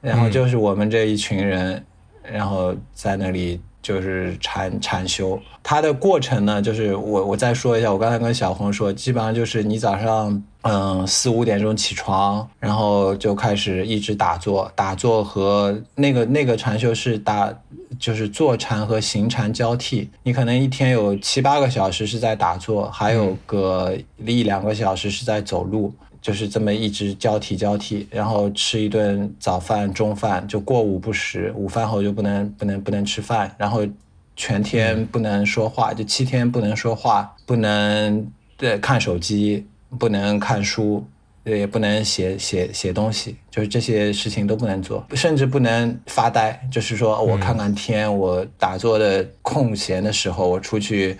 [0.00, 1.84] 然后就是我们这一群人，
[2.22, 3.60] 然后在那里。
[3.80, 17.50] 就是禅禅修，它的过程呢，就是我我再说一下，我刚才跟小红说，基本上就是你早上嗯四五点钟起床，然后就开始一直打坐，打坐和那个那个禅修是打
[17.98, 25.92] 就是坐禅和行禅交替，你可能一天有七八个小时是在打坐，还有个一两个小时是在走路。
[26.20, 33.86] 就是这么一直交替交替，然后吃一顿早饭、中饭，就过午不食，午饭后就不能不能不能吃饭，然后
[34.34, 39.64] 全天不能说话，就七天不能说话，不能对看手机，
[39.96, 41.06] 不能看书，
[41.44, 51.16] 也不能写写写东西，就是这些事情都不能做，甚至不能发呆，就是说我看看天，我打坐的空闲的时候，我出去。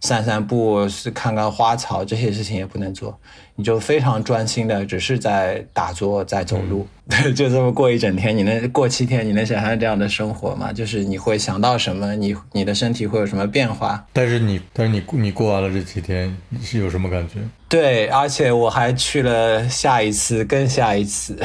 [0.00, 3.18] 散散步是看看花草，这些事情也不能做，
[3.56, 6.86] 你就非常专心的，只是在打坐，在走路，
[7.36, 8.34] 就这么过一整天。
[8.36, 10.72] 你能过七天，你能想象这样的生活吗？
[10.72, 14.02] 就是你会想到什么，你你的身体会有什么变化？
[14.12, 17.34] 但是你，但是你你过完了这几天，你是有什么感觉？
[17.68, 21.38] 对，而且我还去了下一次，更下一次。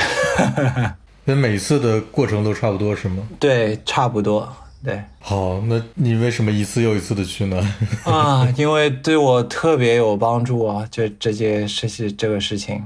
[1.28, 3.28] 那每次的过程都差不多是吗？
[3.40, 4.48] 对，差不多。
[4.86, 7.76] 对，好，那你为什么一次又一次的去呢？
[8.06, 12.84] 啊，因为对我特别有帮助啊，这这件事情，这个事情，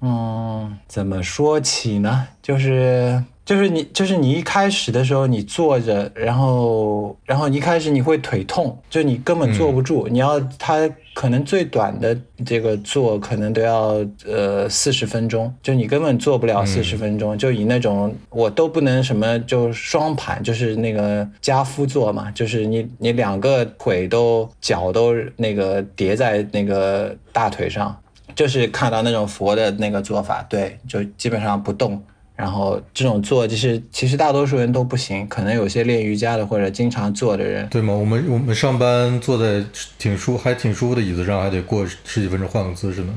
[0.00, 2.26] 嗯，怎么说起呢？
[2.42, 3.22] 就是。
[3.44, 10.06] 就是你，就是你一开始的时候，你坐着，然后，然后一开始你会腿痛，就你根本坐不住。
[10.08, 12.16] 你要他可能最短的
[12.46, 17.36] 这个坐，可能都要呃四十分钟，就你根本坐不了四十分钟。
[17.36, 28.00] 就以那种我都不能什么，就双盘，就是那个家夫坐嘛，就是你你两个腿都脚都那个叠在那个大腿上，
[28.36, 32.00] 就是看到那种佛的那个做法，对，就基本上不动。
[32.34, 37.94] 然后这种坐，就是其实大多数人都不行，可能有些练瑜伽的或者经常坐的人，对吗？
[37.94, 39.64] 我们我们上班坐在
[39.98, 43.14] 挺舒还挺舒服的椅子上，还得过十几分钟换个姿势呢。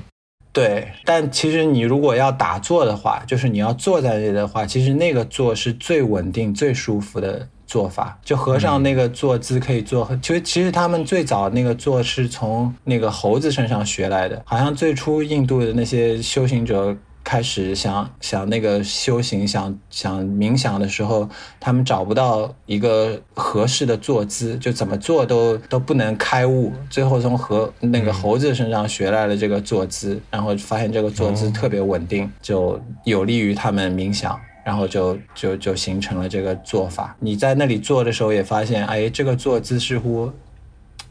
[0.52, 8.20] 对，但其实你如果要打坐的话，就是你要坐在这里的话，其实那个坐是最稳定、最舒服的做法。
[8.24, 16.96] 就和尚那个坐姿可以坐，其实其实他们最早那个坐是从那个猴子身上学来的，好像最初印度的那些修行者。
[17.26, 21.28] 开始想想那个修行，想想冥想的时候，
[21.60, 26.72] 他们找不到一个合适的坐姿，就怎么做都都不能开悟。
[26.88, 37.18] 最后从和那个猴子身上学来了这个坐姿，然后发现这个坐姿特别稳定，就有利于他们冥想，然后就就就形成了这个做法。
[37.20, 40.32] 你在那里做的时候也发现，哎，这个坐姿似乎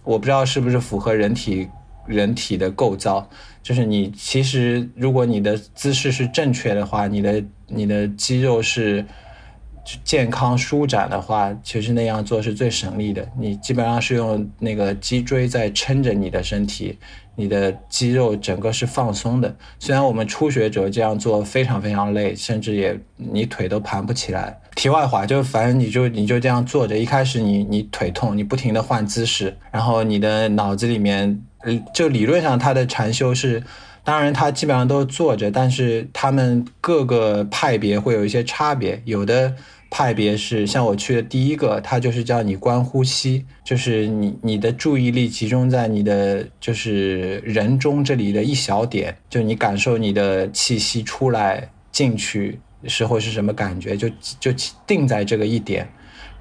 [0.05, 1.69] 我不知道是不是符合人体
[2.07, 3.29] 人体的构造。
[3.65, 9.03] 就是你其实，如果你的姿势是正确的话，你的你的肌肉是
[10.05, 13.27] 健康舒展的话，其实那样做是最省力的。
[13.39, 16.99] 你基本上是用那个脊椎在撑着你的身体，
[17.37, 19.57] 你的肌肉整个是放松的。
[19.79, 24.61] 虽然我们初学者这样做非常非常累，甚至也你腿都盘不起来。
[24.75, 31.43] 题外话，就反正你就你就这样坐着，一开始你你腿痛，你不停的换姿势，然后你的脑子里面。
[31.65, 33.63] 嗯就理论上，他的禅修是，
[34.05, 39.01] 当然他基本上都坐着，但是他们各个派别会有一些差别。
[39.05, 39.55] 有的
[39.91, 54.09] 派别是像我去的第一个，他就是叫你观呼吸，就是你你的注意力集中在你的就是人中这里的一小点，就你感受你的气息出来进去时候是什么感觉，就
[54.41, 54.53] 就
[54.87, 55.89] 定在这个一点。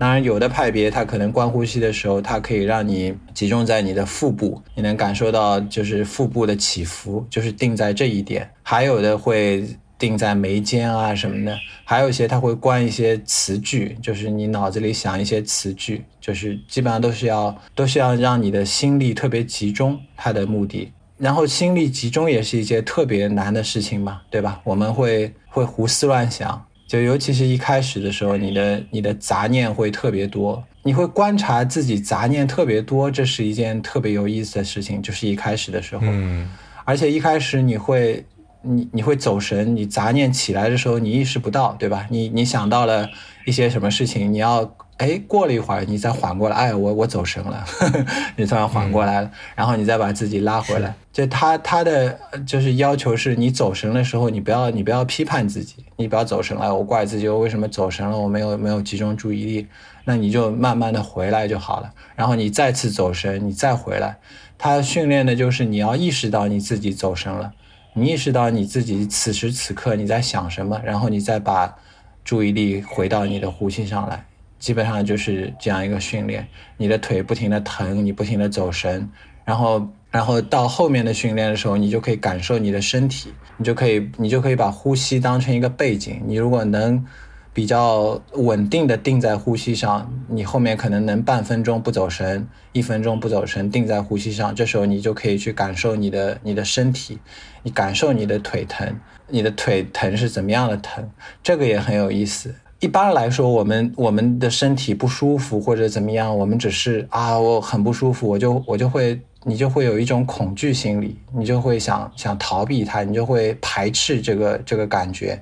[0.04, 8.52] 当然，有的派别它可能观呼吸的时候，它可以让你集中在你的腹部，你能感受到就是腹部的起伏，就是定在这一点。
[8.64, 9.66] 还有的会
[9.98, 20.92] 定在眉间啊什么的，还有一些它会观一些词句，就是你脑子里想一些词句，就是基本上都是要都是要让你的心力特别集中，它的目的。
[21.18, 24.60] 然后心力集中也是一件特别难的事情嘛，对吧？
[24.66, 26.66] 我们会会胡思乱想。
[26.94, 35.02] 就尤其是一开始的时候，你的你的杂念会特别多，你会观察自己杂念特别多，这是一件特别有意思的事情。
[35.02, 36.48] 就是一开始的时候，嗯，
[36.86, 38.24] 而且一开始你会
[38.62, 42.06] 你你会走神，你杂念起来的时候你意识不到，对吧？
[42.12, 43.10] 你你想到了
[43.46, 47.66] 一些什么事情，你要哎过了一会儿你再缓过来，哎我我走神了，
[48.38, 50.94] 你突然缓过来了，然后你再把自己拉回来。
[51.12, 59.68] 就他他的就是要求是你走神的时候，你不要你不要批判自己，你不要走神了，我怪自己我为什么走神了，我没有没有集中注意力，
[60.06, 64.18] 那你就慢慢的回来就好了，然后你再次走神，你再回来。
[64.58, 67.52] 他训练的就是你要意识到你自己走神了，
[67.94, 71.76] 你意识到你自己此时此刻你在想什么，然后你再把
[72.24, 74.26] 注意力回到你的呼吸上来，
[74.60, 76.48] 基本上就是这样一个训练。
[76.78, 79.10] 你的腿不停的疼，你不停的走神，
[79.46, 79.88] 然后。
[80.14, 86.22] 然后到后面的训练的时候，你就可以感受你的身体，你就可以，你就可以把呼吸当成一个背景。
[86.28, 87.04] 你如果能
[87.52, 94.54] 比较稳定的定在呼吸上，你后面可能能半分钟不走神，一分钟不走神，定在呼吸上。
[94.54, 97.18] 这时候你就可以去感受你的你的身体，
[97.64, 98.96] 你感受你的腿疼，
[99.34, 101.10] 你的腿疼是怎么样的疼，
[101.42, 102.56] 这个也很有意思。
[102.80, 109.20] 一般来说，我们我们的身体不舒服或者怎么样，我们只是啊，我很不舒服，我就我就会。
[109.46, 115.38] 你就会有一种恐惧心理，你就会想想逃避它，你就会排斥这个这个感觉，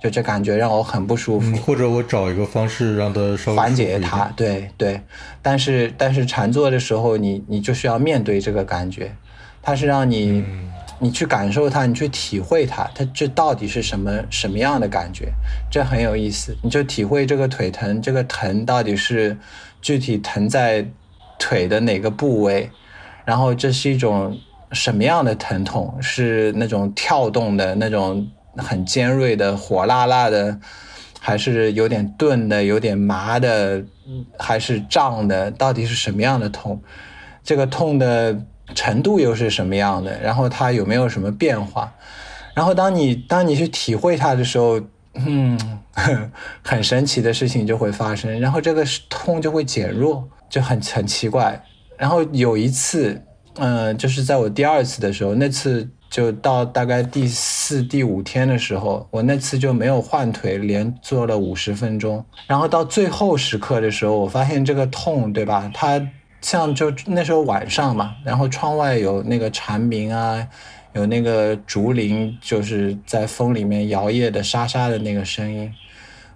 [0.00, 1.56] 就这感觉让我很不舒服。
[1.56, 5.00] 或者我找一个方式让它稍微缓解它，对对。
[5.42, 9.12] 但是但是禅坐的时候，你你就需要面对这个感觉，
[9.60, 10.44] 它是让你
[11.02, 15.32] 你去感受它，你去体会它，它这到底是什么什么样的感觉？
[15.70, 19.36] 这很有意思，你就体会这个腿疼，这个疼到底是
[19.80, 20.86] 具体疼在
[21.38, 22.70] 腿的哪个部位？
[23.24, 24.38] 然后这是一种
[24.72, 25.96] 什么样的疼痛？
[26.02, 30.60] 是那种跳动的那种很尖锐的、火辣辣的，
[31.18, 33.82] 还是有点钝的、有点麻的，
[34.38, 35.50] 还是胀的？
[35.50, 36.82] 到底是什么样的痛？
[37.42, 38.44] 这个痛的
[38.74, 40.20] 程度又是什么样的？
[40.20, 41.92] 然后它有没有什么变化？
[42.54, 44.80] 然后当你当你去体会它的时候，
[45.14, 45.58] 嗯，
[46.62, 51.62] 很神奇的事情就会发生，然后这个痛就会减弱，就很很奇怪。
[51.96, 53.22] 然后有一次，
[53.54, 62.24] 嗯，就是在我第二次的时候，那次就到大概第四、第五天的时候，我那次就没有换腿，连做了五十分钟。
[62.46, 65.70] 然后到最后时刻的时候，我发现这个痛，对吧？
[65.72, 66.00] 它
[66.40, 70.46] 像就那时候晚上嘛，然后窗外有那个蝉鸣啊，
[70.94, 75.72] 有那个竹林，就是在风里面摇曳的沙沙的那个声音。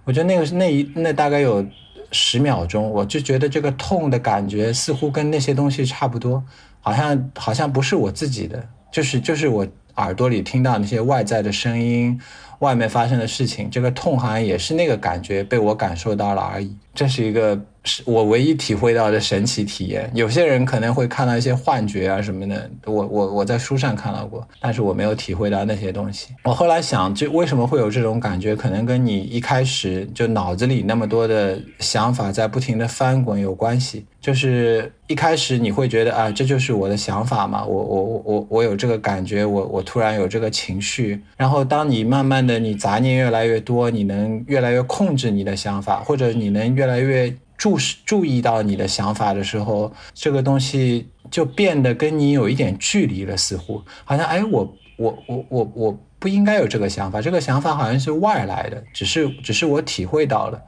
[0.03, 1.65] 我觉得那个那一那大概有。
[2.11, 6.41] 十秒钟，我就觉得这个痛的感觉似乎跟那些东西差不多，
[6.79, 12.17] 好像好像不是我自己的，就是就是我耳朵里听到那些外在的声音，
[12.59, 17.59] 外面发生的事情，这个痛好像也是那个感觉被我感受到了而已，这是一个。
[17.85, 20.11] 是我唯一体会到的神奇体验。
[20.13, 26.29] 有些人可能会看到一些幻觉啊什么的，我我我在书上看到过，但是我没有体会到那些东西。
[26.43, 28.55] 我后来想，就为什么会有这种感觉？
[28.55, 34.05] 可能跟你一开始就脑子里那么多的想法在不停的翻滚有关系。
[34.19, 41.21] 就是一开始你会觉得啊，这就是我的想法嘛，我我我我我有这个感觉，我我突然有这个情绪。
[41.37, 47.35] 然后当你慢慢的你杂念越来越多，你能越来越控制你的想法，或者你能越来越。
[47.57, 60.61] 注视注意到你的想法的时候，这个东西就变得跟你有一点距离了，似乎好像哎，我我我我我不应该有这个想法，这个想法好像是外来的，只是只是我体会到了，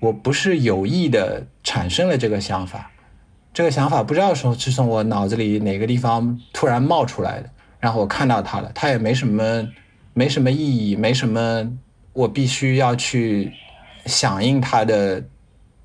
[0.00, 2.90] 我不是有意的产生了这个想法，
[3.52, 9.66] 这个想法不知道说是从我脑子里哪个地方突然冒出来的，然后我看到它了，它也没什么
[10.12, 11.70] 没什么意义，没什么
[12.12, 13.52] 我必须要去
[14.04, 15.24] 响应它的。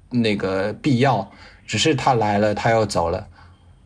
[0.10, 1.30] 那个必要，
[1.68, 3.28] 只是他来了，他又走了，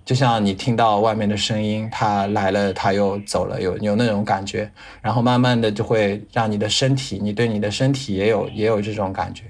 [0.05, 4.71] 就像你听到外面的声音，他来了，他又走了，有有那种感觉，
[5.01, 9.43] 然后慢慢的就会让你的身体，你对你的身体也有也有这种感觉。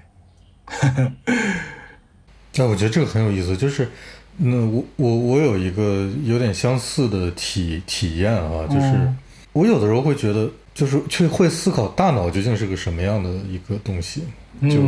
[2.56, 3.90] 但我觉得这个很有意思，就是
[4.38, 9.12] 那我我我有一个有点相似的体体验啊，就是
[9.52, 14.24] 我有的时候会觉得，就是去会思考大脑究竟是个什么样的一个东西，
[14.64, 14.82] 就。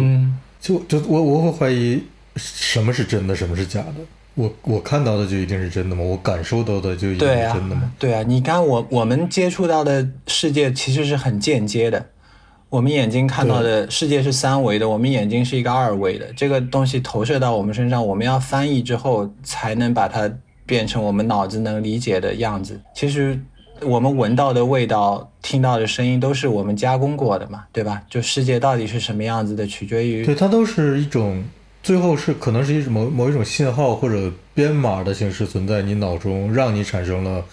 [0.66, 2.01] 就就我我会怀疑
[2.36, 3.93] 什么是真的，什么是假的。
[4.34, 6.01] 我我看到的就一定是真的吗？
[6.01, 7.91] 我感受到的就一定是真的吗？
[7.99, 12.03] 对啊，你看我我们接触到的世界其实是很间接的。
[12.70, 16.34] 我们眼睛看到的世界是三维的，我们眼睛是一个二维的。
[16.36, 20.28] 这个东西投射到我们身上，我们要翻译之后才能把它
[20.66, 22.82] 变成我们脑子能理解的样子。
[22.95, 23.39] 其实。
[23.82, 28.01] 我们闻到的味道、听到的声音都是我们加工过的嘛，对吧？
[28.09, 31.43] 就世界到底是什么样子的，取决于对它都是一种，
[31.84, 37.43] 最后是可能是一种某某一种信号或者编码的形式存在你脑中，让你产生了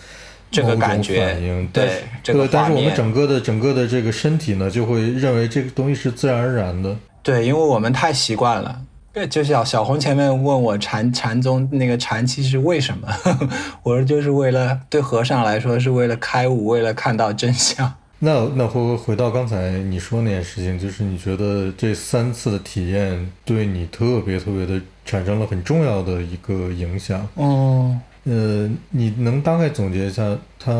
[0.50, 6.96] 这个感觉反应，对这个对，但是我们整个的整个的这个身体呢，就会认为这个东西是自然而然的。
[7.22, 8.80] 对，因为我们太习惯了。
[9.12, 13.08] 对，就小小红前面问我禅禅宗那个禅期是为什么，
[13.84, 17.92] 我说就是为了对和尚来说是为了开悟，为了看到真相。
[18.24, 27.26] 那那回回到刚才你说那件事情，就是你觉得这三次的体验对你特别特别的产生了很重要的一个影响。
[27.36, 30.72] 嗯，呃，你能大概总结一下，它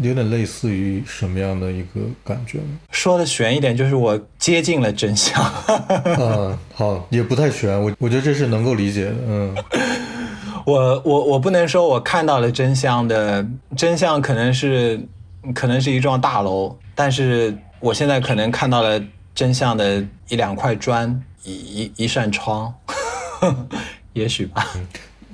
[0.00, 2.78] 有点类似于什么样的一个感觉吗？
[2.90, 5.42] 说的悬一点，就是我接近了真相。
[6.18, 9.14] 嗯， 好，也不太悬，我我觉得这是能够理解的。
[9.26, 9.54] 嗯
[10.64, 13.44] 我我我不能说我看到了真相的
[13.76, 15.00] 真相，可能是
[15.54, 19.02] 可能是一幢大楼，但是我现在可能看到了
[19.34, 22.72] 真相的一两块砖，一一一扇窗，
[24.12, 24.64] 也许吧。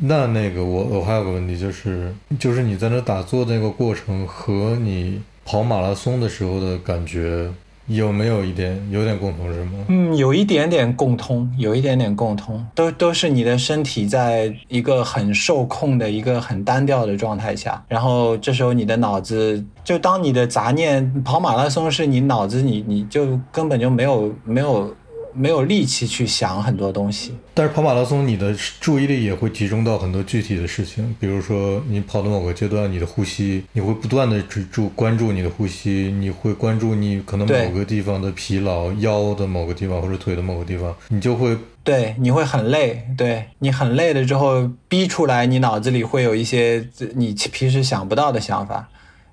[0.01, 7.51] 那那个我我还有个问题就是，就是你在那打坐的那个过程和你跑马拉松的时候的感觉
[7.87, 9.73] 有没有一点有点共同是吗？
[9.89, 24.95] 嗯，有一点点共通，有一点点共通，都都是你的身体在一个很受控的一个很单调的状态下，然后这时候你的脑子，就当你的杂念跑马拉松是你脑子你你就根本就没有没有
[25.39, 48.89] 没有力气去想很多东西，但是跑马拉松，你的注意力也会集中到很多具体的事情，比如说你跑到某个阶段，你的呼吸，你会不断的只注关注你的呼吸，你会关注你可能某个地方的疲劳，腰的某个地方或者腿的某个地方，你就会对，你会很累，对你很累了之后，逼出来你脑子里会有一些你平时想不到的想法，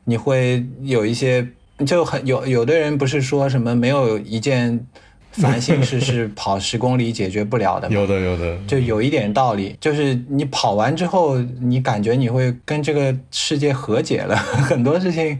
[0.05, 1.47] 你会有一些
[1.85, 4.87] 就很有有的人不是说什么没有一件
[5.41, 7.89] 烦心事是跑十公里解决不了的？
[7.93, 15.39] 有的有的，就有一点道理，就是你跑完之后，你感觉你会跟这个世界和解了， 很多事情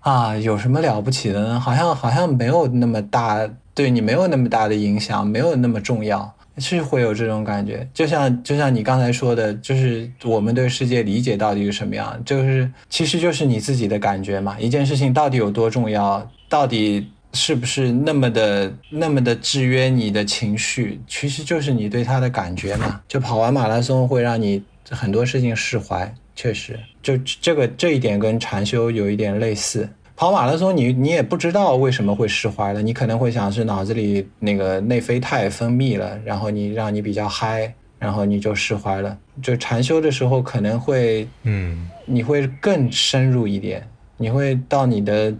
[0.00, 1.58] 啊，有什么了不起的呢？
[1.58, 7.88] 好像好像没有那么大，对你没有那么大的影响，没有那么重要，是会有这种感觉。
[7.94, 14.56] 就像就像你刚才说的，就是我们对世界理解到底是什么样，就是其实就是你自己的感觉嘛。
[14.58, 17.08] 一件事情到底有多重要，到底。
[17.32, 21.00] 是不是那么的那么的制约你的情绪？
[21.06, 23.00] 其实就是你对他的感觉嘛。
[23.06, 29.88] 就跑完马拉松会让你很多事情释怀，确实，就这个这一点跟禅修有一点类似。
[30.16, 39.16] 跑马拉松你你也不知道为什么会释怀了，你可能会想是脑子里那个内啡肽分泌了，然后你让你比较嗨，然后你就释怀了。
[39.40, 43.88] 就禅修的时候可能会，嗯你会更深入一点。
[44.20, 45.34] 你会到你的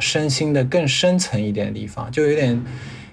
[0.00, 2.60] 身心的更深层一点的地方，就有点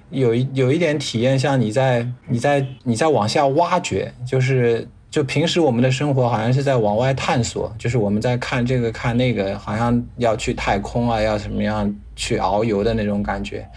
[0.10, 13.68] 有一有一点体验，像你在你在你在往下挖掘，就是就平时我们的生活好像是在往外探索，就是我们在看这个看那个，好像要去太空啊，要什么样去遨游的那种感觉。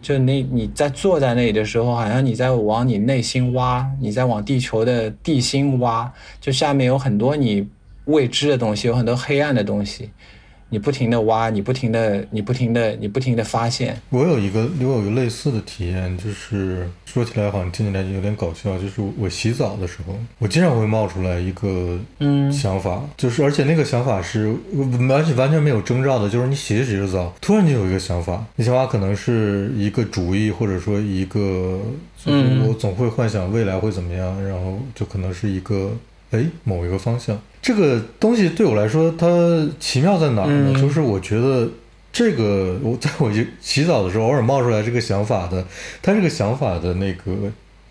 [0.00, 6.10] 就那你在坐在那里的时候，好像你在往你内心挖，你在往地球的地心挖，
[6.40, 7.68] 就下面有很多你
[8.06, 10.10] 未知的东西，有很多黑暗的东西。
[10.74, 13.96] 你不停的挖，你不停的，你不停的，你不停的发现。
[14.10, 24.52] 我有一个我有一个类似的体验，就是说起来好像听起来有点搞笑，就是我洗澡的时候，我经常会冒出来一个嗯想法，就是而且那个想法是
[25.08, 31.78] 完全完全没有征兆的，就是你洗着洗着澡，突然就有一个想法，那想法可能是一个主意，或者说一个，
[32.24, 35.92] 就是嗯我总会幻想未来会怎么样，然后就可能是一个
[36.34, 37.40] 哎某一个方向。
[37.62, 39.26] 这个东西对我来说，它
[39.80, 40.72] 奇妙在哪儿呢？
[40.74, 41.66] 嗯就是我觉得
[42.12, 45.64] 这个我在我洗澡的时候偶尔冒出来这个想法的，
[46.02, 47.32] 它这个想法的那个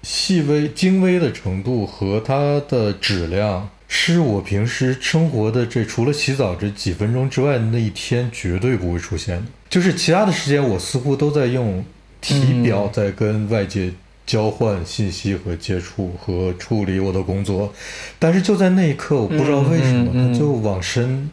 [0.03, 9.43] 细微精微的程度和它的质量，是我平时生活的这除了洗澡这几分钟之外的那一天绝对不会出现的。
[9.69, 11.83] 就是其他的时间，我似乎都在用
[12.21, 13.91] 体表在跟外界
[14.25, 17.73] 交换信息和接触和处理我的工作，
[18.17, 21.29] 但是就在那一刻，我不知道为什么，嗯嗯嗯它就往深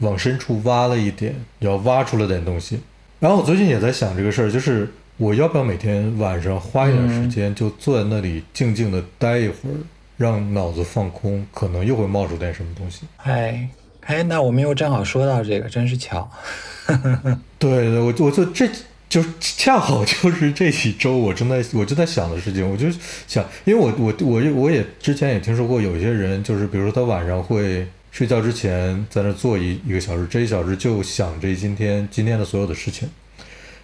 [0.00, 2.80] 往深处挖了一点，要挖出了点东西。
[3.20, 9.76] 然后我最近也在想这个事儿，就是我要不要每天晚上花一点时间，就坐在那里静静的待一会儿，
[10.16, 13.02] 让脑子放空，可能又会冒出点什么东西。
[13.18, 13.68] 哎
[14.06, 16.28] 哎，那我们又正好说到这个，真是巧。
[17.58, 18.68] 对对，我我就这
[19.12, 22.86] 就恰好 就是这几周我正在我就在想的事情，我就
[23.28, 33.06] 想，因为我我我我也之前也听说过有些人，就是比如说他晚上会睡觉之前在那坐一一个小时，这一小时就想着今天今天的所有的事情。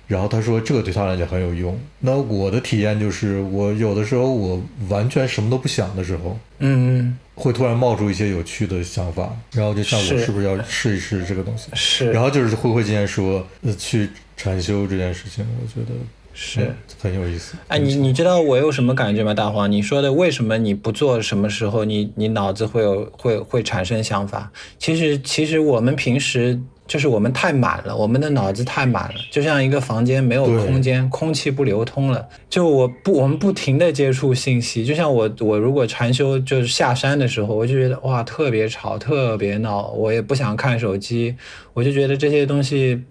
[0.06, 1.78] 然后他说这个对他来讲很有用。
[1.98, 11.68] 那我的体验就是，我有的时候我完全什么都不想的时候，嗯会突然冒出一些有趣的想法，然后就像我是是不是要试一试这个东西？
[11.74, 14.08] 是，然后就是慧慧今天说呃去
[14.38, 15.92] 禅修这件事情，我觉得
[16.32, 17.56] 是嗯很有意思。
[17.66, 19.34] 哎，你你知道我有什么感觉吗？
[19.34, 24.50] 大黄，你说的为什么你不做什么时候你你脑子会有会会产生想法？
[24.78, 26.56] 其实其实我们平时
[26.86, 32.28] 就是我们太满了，我们的脑子太满了，就像一个房间没有空间，空气不流通了。
[32.48, 41.34] 就我不我们不停的接触信息，就像我我如果禅修就是下山的时候，我就觉得哇特别吵，特别闹，我也不想看手机，
[41.74, 43.02] 我就觉得这些东西。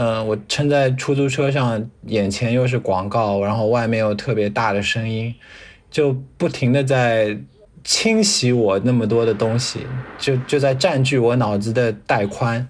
[0.00, 5.34] 嗯，我撑在出租车上，眼前又是广告，然后外面又特别大的声音，
[5.90, 7.36] 就不停的在
[7.82, 9.80] 清洗我那么多的东西，
[10.16, 12.68] 就就在占据我脑子的带宽。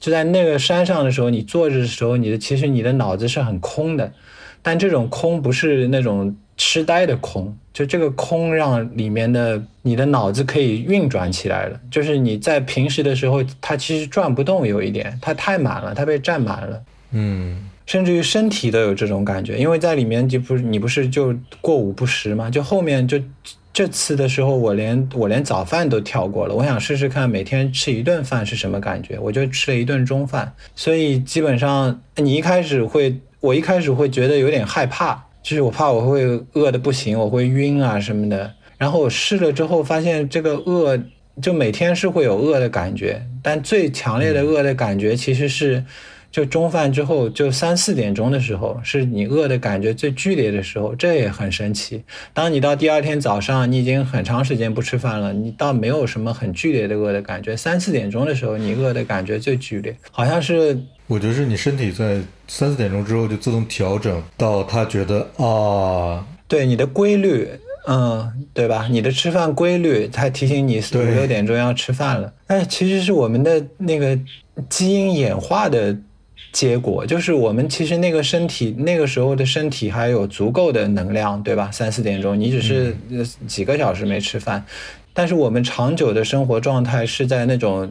[0.00, 4.10] 就在那个山上的时候，你坐着的时候，你的其实你的脑子是很空的，
[4.62, 11.80] 但这种空不是那种痴呆的空，就这个空让里面的你的脑子可以运转起来了。
[11.90, 16.82] 就是你在平时的时候，它其实转不动，有一点，它太满了，它被占满了。
[17.12, 22.48] 嗯甚至于身体都有这种感觉，因为在里面就不是你不是就过午不食吗？
[22.48, 23.20] 就后面就
[23.72, 26.54] 这次的时候，我连我连早饭都跳过了。
[26.54, 30.54] 我想试试看每天吃一顿饭是什么感觉，我就吃了一顿中饭。
[30.76, 38.54] 所以基本上你一开始会，我一开始会觉得有点害怕，就是我怕我会饿的不行，我会晕啊什么的。
[38.78, 40.98] 然后我试了之后，发现这个饿
[41.40, 45.84] 就每天是会有饿的感觉，但最强烈的饿的感觉其实是。
[46.32, 52.02] 就中饭之后，就三四点钟的时候，是你饿的感觉最剧烈的时候，这也很神奇。
[52.32, 57.54] 当你到第二天早上，你已经很长时间不吃饭了，你倒没有什么很剧烈的饿的感觉。
[57.54, 60.76] 三四点钟的时候，你饿的感觉最剧烈，好像是
[61.06, 62.18] 我觉得是你身体在
[62.48, 67.46] 三四点钟之后就自动调整到他觉得啊，对你的规律，
[67.86, 68.88] 嗯，对吧？
[68.90, 72.32] 你的吃饭规律，它提醒你五六点钟要吃饭了。
[72.46, 74.18] 但其实是我们的那个
[74.70, 75.94] 基因演化的
[76.52, 81.70] 结果，就是我们其实那个身体那个时候的身体还有足够的能量，对吧？
[81.72, 84.64] 三四点钟，你只是呃几个小时没吃饭，
[85.14, 87.90] 但是我们长久的生活状态是在那种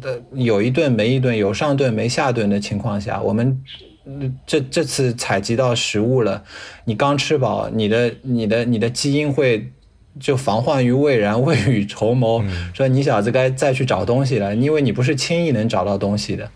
[0.00, 3.62] 的有一顿没一顿，有上顿没下顿的情况下，我们
[4.06, 6.42] 嗯这这次采集到食物了，
[6.86, 9.70] 你刚吃饱，你的你的你的基因会
[10.18, 16.50] 就防患于未然，未雨绸缪，说你小子该再去找东西了，因为你不是轻易能找到东西的，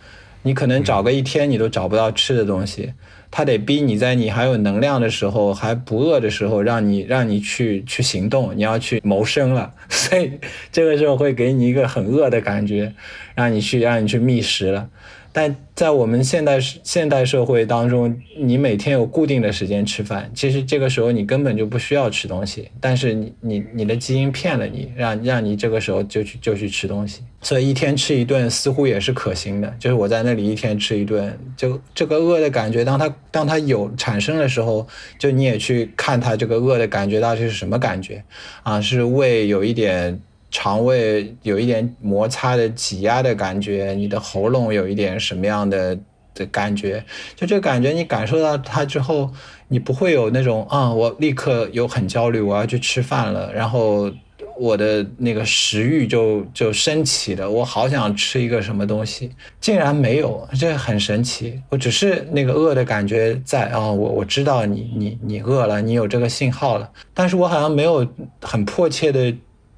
[0.44, 2.92] 你可能找个一天你都找不到吃的东西。
[3.36, 10.30] 他得逼你在你还有能量的时候，还不饿的时候，让你让你去去行动，你要去谋生了， 所以
[10.70, 12.94] 这个时候会给你一个很饿的感觉，
[13.34, 14.88] 让你去让你去觅食了。
[15.36, 29.74] 但在我们现代现代社会当中，你每天有固定的时间吃饭，其实这个时候你根本就不需要吃东西，但是你你你的基因骗了你，让让你这个时候就去就去吃东西，所以一天吃一顿似乎也是可行的。
[29.80, 34.86] 就是我在那里一天吃一顿，就这个饿的感觉，当它当它有产生的时候，
[35.18, 38.22] 就你也去看它这个饿的感觉到底是什么感觉
[38.62, 38.80] 啊？
[38.80, 40.20] 是胃有一点。
[40.54, 45.98] 肠胃有一点摩擦的挤压的感觉，你的喉咙有一点什么样的
[46.32, 47.04] 的感觉？
[47.34, 49.28] 就这个感觉，你感受到它之后，
[49.66, 54.08] 你不会有那种啊，我立刻有很焦虑，我要去吃饭了，然后
[54.56, 61.60] 我的那个食欲就就升起了，我好想吃一个什么东西，竟然没有，这很神奇。
[61.68, 68.06] 我只是那个饿的感觉在啊，我我知道你你你饿了，你有这个信号了，但是我好像没有
[68.40, 69.34] 很迫切的。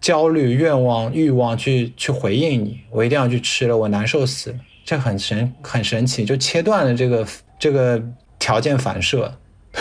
[0.07, 7.27] 焦虑、愿望、欲望去去回应你，我一定要去吃了，我难受死了，这很神很神奇，就切断了这个
[7.59, 8.01] 这个
[8.39, 9.37] 条件反射。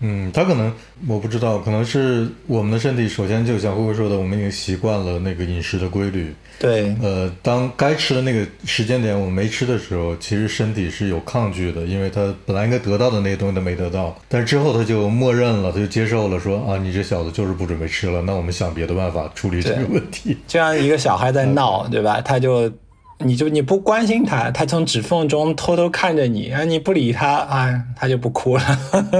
[0.00, 0.72] 嗯，他可能
[1.06, 6.34] 我不知道，可能是我们的身体首先就像慧慧说的，我们已经习惯了那个饮食的规律。
[6.58, 20.36] 对，呃，当该吃的那个时间点我们没吃的时候，其实身体是有抗拒的，因为他本来应该得到的那些东西他没得到，但是之后他就默认了，他就接受了说，啊，你这小子就是不准备吃了，那我们想别的办法处理这个问题。
[20.46, 22.20] 就像一个小孩在闹，对吧？
[22.20, 22.70] 他就。
[23.18, 28.62] 你就你不关心他，他从指缝中偷偷看着你，啊，你不理他，啊，他就不哭了。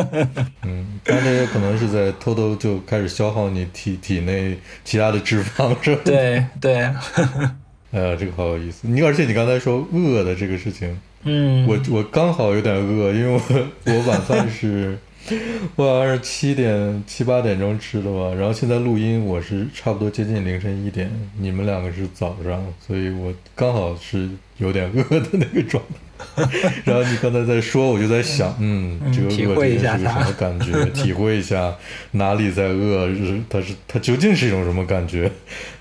[0.64, 6.02] 嗯，但他也可能是在偷偷就开始消耗你体体内其他的脂肪，是吧？
[6.04, 6.74] 对对。
[7.92, 8.86] 哎呀，这个好有意思。
[8.86, 14.98] 你而且你刚才说饿的这个事情，嗯，我我刚好有点饿，因为我我晚饭是
[15.76, 24.28] 我好像是七点七八点钟吃的吧，然后现在录音我是差不多接近凌晨一点，你们两个是早上，所以我刚好是
[24.58, 26.00] 有点饿的那个状态。
[26.84, 30.84] 然后你刚才在说，我就在想，嗯，这个饿是个什么感觉？
[30.94, 31.74] 体会一下
[32.12, 35.30] 哪里在饿，是它是它究竟是一种什么感觉？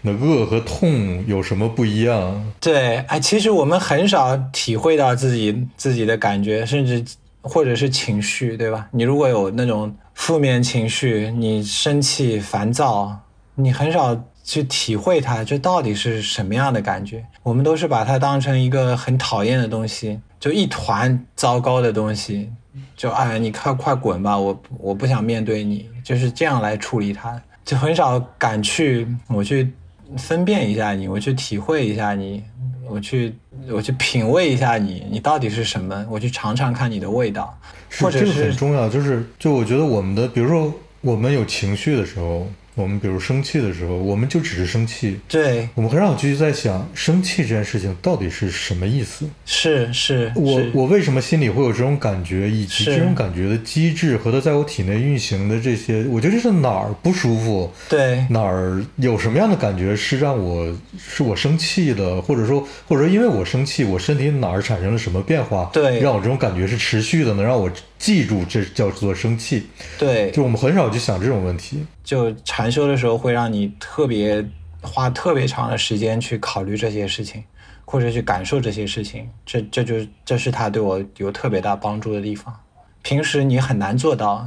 [0.02, 2.52] 那饿和痛有什么不一样？
[2.60, 7.02] 对，哎，其实我们很少体会到自己自己的感觉，甚至
[7.46, 8.90] 或者是情绪，对吧？
[8.92, 13.20] 你如果有那种负面情绪，你生气、烦躁，
[13.56, 14.26] 你很少。
[14.48, 17.26] 去体会它，这到底是什么样的感觉？
[17.42, 22.52] 我们都是把它当成一个很讨厌的东西，就一团糟糕的东西，
[22.96, 29.74] 就哎，你快快滚吧，我我不想面对你，就是这样来处理它，就很少敢去我去
[30.16, 32.44] 分辨一下你，我去体会一下你，
[32.90, 33.34] 我去
[33.70, 36.06] 我去品味一下你，你到底是什么？
[36.10, 37.58] 我去尝尝看你的味道，
[38.00, 42.48] 或者是很重要，就是就我觉得我们的，比如说我们有情绪的时候。
[42.76, 45.20] 我们比如生气的时候，我们就只是生气。
[45.28, 49.26] 对，我们很少继续在想生气这件事情到底是什么意思。
[49.46, 57.72] 是是，我我为什么心里会有这种感觉，以及这种感觉的机制和它在我体内运行的这些，我觉得这是哪儿不舒服？
[57.90, 65.70] 对，哪儿有什么样的感觉是让我是我生气的，或者说或者说因为我生气，我身体哪儿产生了什么变化？
[65.72, 69.68] 对，让我这种感觉是持续的，能让我记住这叫做生气。
[69.98, 71.86] 对，就我们很少去想这种问题。
[72.04, 74.46] 就禅修的时候，会让你特别
[74.82, 77.44] 花特别长的时间去考虑这些事情，
[77.86, 79.28] 或者去感受这些事情。
[79.46, 82.56] 这这就这是他对我有特别大帮助的地方。
[83.02, 84.46] 平时你很难做到，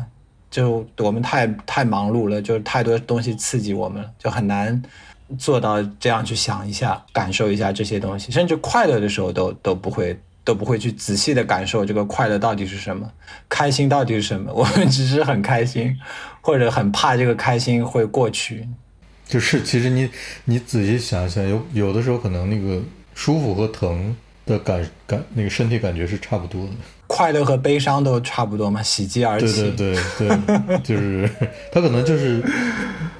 [0.51, 4.81] 就我们太太忙碌了，就是太多东西刺激我们了，就很难
[5.39, 8.33] 做到这样去想一下、感受一下这些东西。
[8.33, 10.19] 甚至快乐的时候都都不会
[10.49, 13.07] 都不会去仔细的感受这个快乐到底是什么，
[13.51, 14.51] 开心到底是什么。
[14.57, 15.95] 我们只是很开心。
[16.41, 18.67] 或者很怕这个开心会过去，
[19.27, 20.09] 就是其实你
[20.47, 22.81] 你仔细想一想，有有的时候可能那个
[23.15, 24.17] 舒服和疼
[24.47, 26.71] 的感感那个身体感觉是差不多的，
[27.07, 29.71] 快乐和悲伤都差不多嘛，喜极而泣。
[29.73, 30.29] 对对对
[30.71, 31.29] 对， 就是
[31.71, 32.43] 它可能就是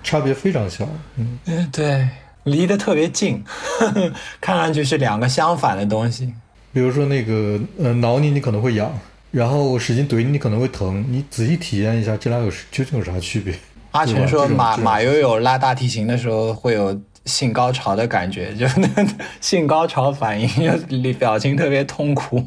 [0.03, 1.39] 差别非常小，嗯，
[1.71, 2.09] 对，
[2.45, 3.45] 离得特别近，
[4.41, 6.33] 看上去是两个相反的东西。
[6.79, 8.89] 比如说那个呃挠你，你可能会痒。
[9.33, 11.05] 然后我使劲怼你，你可能会疼。
[11.09, 13.53] 你仔细体验一下，这俩有究竟有啥区别？
[13.91, 18.89] 阿全说马马友友拉大提琴的时候会有性高潮的感觉，就那
[19.43, 22.47] 性高潮反应，就表情特别痛苦。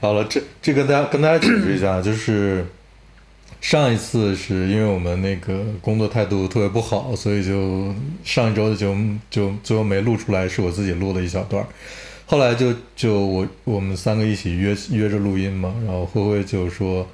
[0.00, 2.64] 好了，这这个大家跟大家解释一下，就是。
[3.64, 11.66] 上一次是因为我们那个工作态度特别不好，所以就上一周的节目就最后没录出来，是我自己录了一小段。
[12.26, 17.08] 后来就就我我们三个一起约约着录音嘛，然后灰灰就说，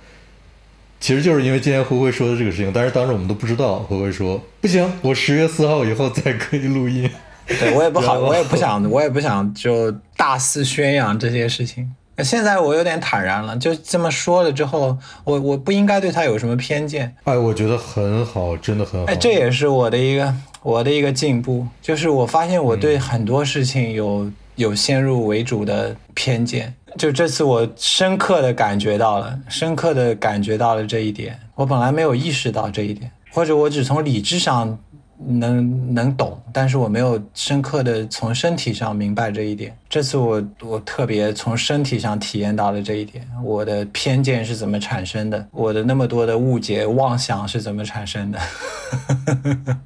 [0.98, 3.78] 其实就是因为今天灰灰说的这个事情，但是当时我们都不知道。
[3.78, 7.08] 灰灰说不行，我十月四号以后再可以录音。
[7.46, 11.94] 对我也不好，我也不想，我也不想就大肆宣扬这些事情。
[12.22, 17.14] 现在我有点坦然了，就这么说了之后，我我不应该对他有什么偏见。
[17.24, 19.06] 哎，我觉得很好，真的很好。
[19.06, 26.74] 哎，这也是我的一个我的一个进步，就是我发现我对很多事情有有先入为主的偏见。
[26.98, 31.38] 就这次我深刻的感觉到了，深刻的感觉到了这一点。
[31.54, 34.78] 我本来没有意识到这一点，或者我只从理智上。
[35.26, 39.76] 能能懂，但是我没有深刻的从身体上明白这一点。
[39.88, 48.38] 这次我我特别从身体上体验到了这一点，我的偏见是怎么产生的，我的那么多的误解妄想是怎么产生的。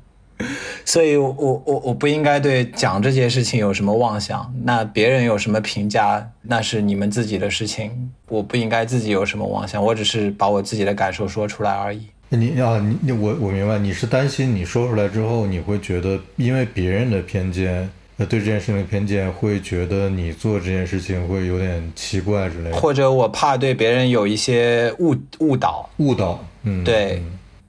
[0.85, 1.32] 所以，我
[1.65, 4.55] 我我不应该对讲这些事情有什么妄想。
[4.65, 8.12] 那别人有什么评价，那是你们自己的事情。
[8.28, 12.09] 我不应该自己有什么妄想，我只是把我自己的感受说出来而已。
[12.36, 27.23] 你啊，你你我我明白，你是担心你说出来之后，你会觉得因为别人的偏见，呃，对这件事情的偏见，会觉得你做这件事情会有点奇怪之类的，或者我怕对别人有一些误误导，误导，嗯，对，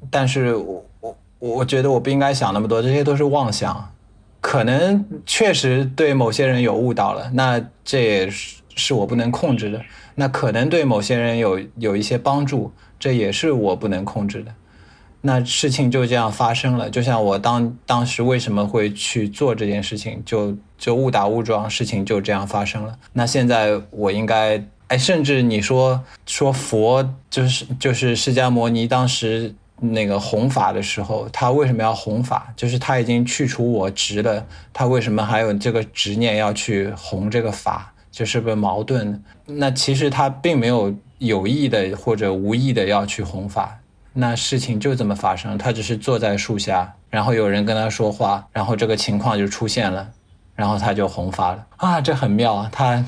[0.09, 3.91] 但是我我我觉得我不应该想那么多，这些都是妄想，
[4.41, 9.81] 可能确实对某些人有误导了，那这也是是我不能控制的，
[10.15, 12.71] 那可能对某些人有有一些帮助。
[12.99, 14.53] 这也是我不能控制的，
[15.22, 16.89] 那事情就这样发生了。
[16.89, 22.97] 就像我当当时为什么会去做这件事情，就就误打误撞，事情就这样发生了。
[23.13, 32.53] 那现在我应该，哎，甚至你说说佛就是就是释迦牟尼当时那个弘法的时候，他为什么要弘法？
[32.55, 37.91] 就是他已经去除我执了，他为什么还有这个执念要去弘这个法？
[38.11, 39.22] 这是不是矛盾？
[39.45, 43.79] 那其实他并没有有意的或者无意的要去弘法，
[44.13, 45.57] 那事情就这么发生。
[45.57, 50.09] 他只是坐在树下，然后有人跟他说话，然后这个情况就出现了，
[50.55, 52.69] 然后他就弘法了啊，这很妙啊！
[52.71, 53.05] 他，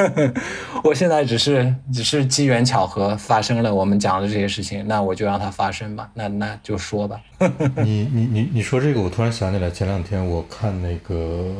[0.84, 7.20] 我现在只是只是机缘巧合发生了，我们讲的这些事情，那我就让它发生吧，那那就说吧。
[7.82, 11.54] 你你你你说这个，我突然想起来，前两天我看那个。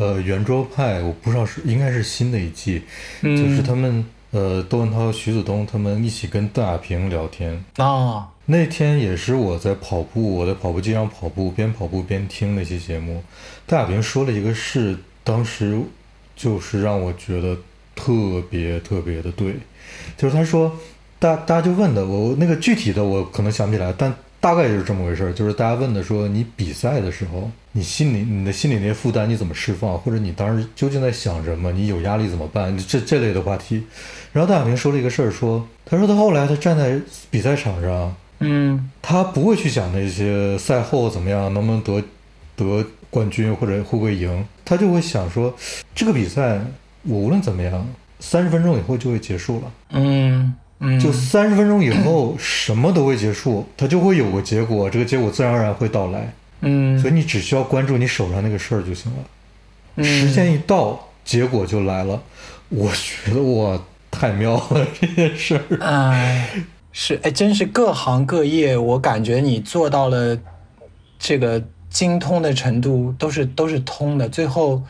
[0.00, 2.84] 呃，圆桌派，我不知道是应该是新的一季，
[3.20, 8.28] 就是他们呃，窦文涛、徐子东他们一起跟邓亚萍聊天啊。
[8.46, 13.22] 那天也是我在跑步，我在跑步机上跑步，边跑步边听那些节目。
[13.66, 15.80] 邓亚萍说了一个事，当时
[16.36, 17.56] 就是让我觉得
[17.94, 19.54] 特别特别的对，
[20.16, 20.70] 就是他说，
[21.18, 24.14] 大大家就问的我那个具体的我可能想不起来，但。
[24.40, 31.70] 大概就是这么回事儿，就是大家问的说，你比赛的时候，你心里你的心里那些负担你怎么释放，或者你当时究竟在想什么？
[31.70, 32.76] 你有压力怎么办？
[32.76, 33.84] 这这类的话题。
[34.32, 37.00] 然后戴小平说了一个事儿，说他说他后来他站在
[37.30, 42.02] 比赛场上，嗯，他不会去想那些赛后怎么样，能不能得
[42.56, 45.54] 得冠军或者会不会赢，他就会想说，
[45.94, 46.60] 这个比赛
[47.04, 47.86] 我无论怎么样，
[48.18, 50.54] 三十分钟以后就会结束了，嗯。
[51.00, 56.32] 就三十分钟以后，什么都会结束，它就会有个结果，这个结果自然而然会到来。
[56.60, 60.04] 嗯，所以你只需要关注你手上那个事儿就行了。
[60.04, 62.22] 时间一到，结果就来了。
[62.68, 65.78] 我觉得我，太妙了这件事儿。
[65.80, 66.48] 哎，
[66.92, 70.38] 是哎，真是各行各业，我感觉你做到了
[71.18, 74.28] 这个精通的程度，都是都是通的。
[74.28, 74.82] 最后。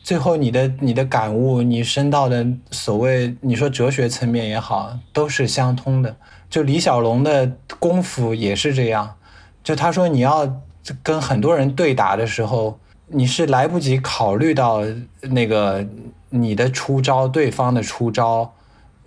[0.00, 6.16] 最后，你的你的感悟，你升到的所谓你说哲学层面也好，都是相通的。
[6.48, 9.16] 就李小龙的功夫也是这样，
[9.62, 10.62] 就他说你要
[11.02, 12.78] 跟很多人对打的时候，
[13.08, 14.82] 你是来不及考虑到
[15.22, 15.86] 那个
[16.30, 18.52] 你的出招，对方的出招。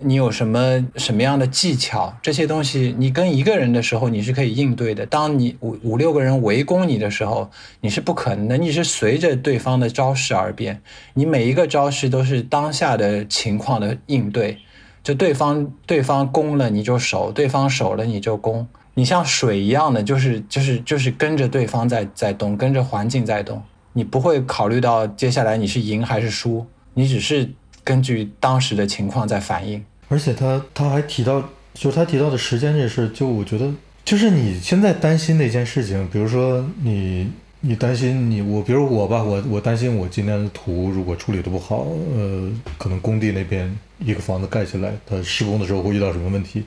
[0.04, 2.18] 你有什么什么样的技巧？
[2.24, 5.06] 这些东西，你跟一个人的时候，你是可以应对的。
[5.06, 7.52] 当你五五六个人围攻你的时候，
[7.82, 8.58] 你是不可能的。
[8.58, 10.82] 你是随着对方的招式而变，
[11.14, 14.58] 你每一个招式都是当下的情况的应对。
[15.04, 18.68] 就对方对方攻了你就守，对方守了你就攻。
[18.94, 23.62] 你像水一样的，就是就是就是跟着对方在在动，跟着环境在动。
[23.94, 27.50] 你不会考虑到接下来你是赢还是输，你只是
[27.84, 29.84] 根据当时的情况在反应。
[30.08, 31.44] 而且他他还提到，
[31.74, 33.70] 就他提到的时间这事，就我觉得，
[34.04, 46.64] 就是你现在担心的一件事情，比如说你你担心你我，比如我吧，我我担心我今天的图如果处理的不好，呃，可能工地那边一个房子盖起来，它施工的时候会遇到什么问题，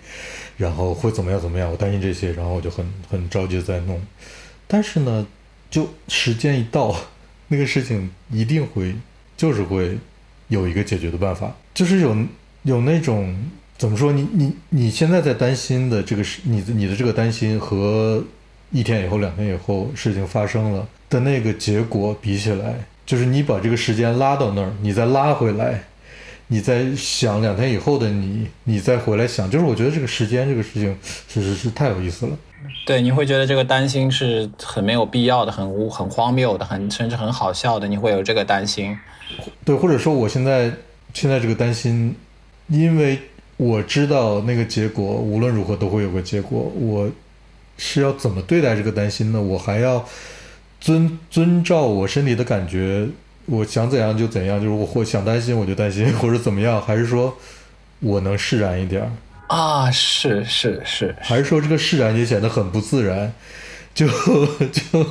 [0.56, 4.00] 然后会怎么样怎么样，我担心这些，然后我就很很着急在弄。
[4.66, 5.26] 但是呢，
[5.70, 6.96] 就时间一到，
[7.48, 8.94] 那个事情一定会
[9.36, 9.98] 就是会
[10.48, 12.16] 有一个解决的办法，就是有。
[12.64, 13.36] 有那种
[13.76, 14.10] 怎么说？
[14.10, 18.24] 你你你现在在担心的这个事你的你的这个担心和
[18.70, 25.84] 一天以后、两天以后事情发生了的那个结果比起来，就是你把这个时间拉到那儿，你再拉回来，
[26.48, 30.96] 你在想两天以后的你，你再回来想，就是我觉得这个时间这个事情
[31.28, 32.36] 其实是太有意思了。
[32.86, 37.88] 对，你会觉得这个担心是很没有必要的，很无很荒谬的，很甚至很好笑的。
[37.88, 38.98] 你会有这个担心，
[39.64, 40.72] 对，或者说我现在
[41.12, 42.16] 现在这个担心。
[42.68, 43.18] 因为
[43.58, 47.10] 我知道那个结果无论如何都会有个结果，我
[47.76, 49.38] 是要怎么对待这个担心呢？
[49.38, 50.02] 我还要
[50.80, 53.06] 遵遵照我身体的感觉，
[53.46, 57.36] 我想怎样就怎样，就是我或想担心我就担心，或者怎么样，还是说
[58.00, 59.10] 我能释然一点
[59.48, 59.90] 啊？
[59.90, 63.32] 是是是，还是说这个释然也显得很不自然？
[63.94, 64.06] 就
[64.72, 65.06] 就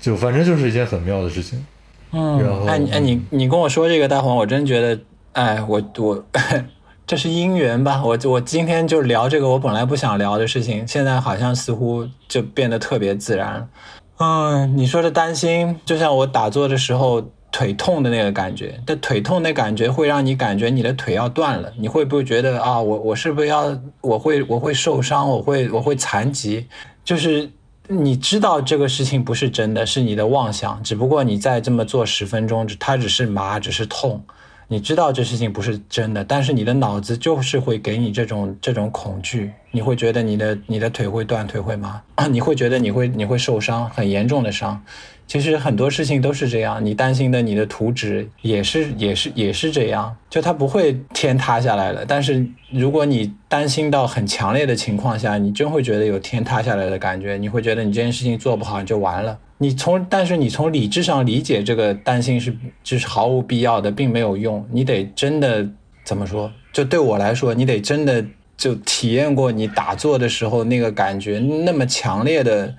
[0.00, 1.64] 就反正就是一件很妙的事情。
[2.12, 5.00] 嗯，然后哎哎，你你跟我说这个大黄，我真觉得，
[5.32, 6.24] 哎，我我。
[7.08, 8.02] 这是姻缘吧？
[8.04, 13.68] 我我今天就聊这个我本来不想聊的事情，现在好像似乎就变得特别自然了。
[14.16, 26.66] 嗯，你说的担心，就像我打坐的时候腿痛的那个感觉，但腿痛那感觉会让你感觉你的腿要断了，你会不会觉得啊，我我是不是要我会我会受伤，我会我会残疾？
[27.02, 27.50] 就是
[27.88, 34.22] 你知道这个事情不是真的，是你的妄想，只不过你再这么做十分钟，它只是麻，只是痛。
[34.68, 44.84] 你知道这事情不是真的，但是你的脑子就是会给你这种这种恐惧，你会觉得你的你的腿会断，腿会麻，你会觉得你会你会受伤，很严重的伤。
[45.26, 52.04] 其实很多事情都是这样，你担心的你的图纸也是也是也是这样，就它不会天塌下来了。
[52.06, 59.36] 但是如果你担心到很强烈的情况下，你真会觉得有天塌下来的感觉，你会觉得你这件事情做不好你就完了。
[59.58, 64.64] 你从但是你从理智上理解这个担心是就是毫无必要的，并没有用。
[64.70, 65.68] 你得真的
[66.04, 66.52] 怎么说？
[66.72, 68.24] 就对我来说，你得真的
[68.56, 72.72] 就体验过你打坐的时候那个感觉，那么强烈的。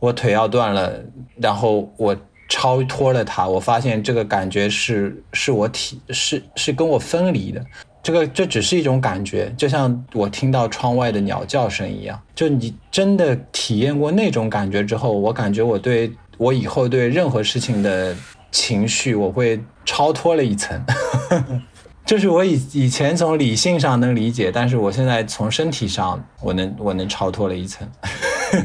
[0.00, 0.92] 我腿要断了，
[1.36, 2.16] 然后我
[2.48, 7.64] 超脱了它，我发现这个感觉是是我体是是跟我分离的，
[8.02, 12.20] 这个这只是一种感觉，就像我听到窗外的鸟叫声一样。
[12.34, 18.16] 就你真的体验过那种感觉之后，我感觉我对我以后对任何事情的
[18.50, 20.80] 情绪，我会超脱了一层。
[22.08, 27.86] 就是我以以前从理性上能理解，但是我现在从身体上，我能我能超脱了一层。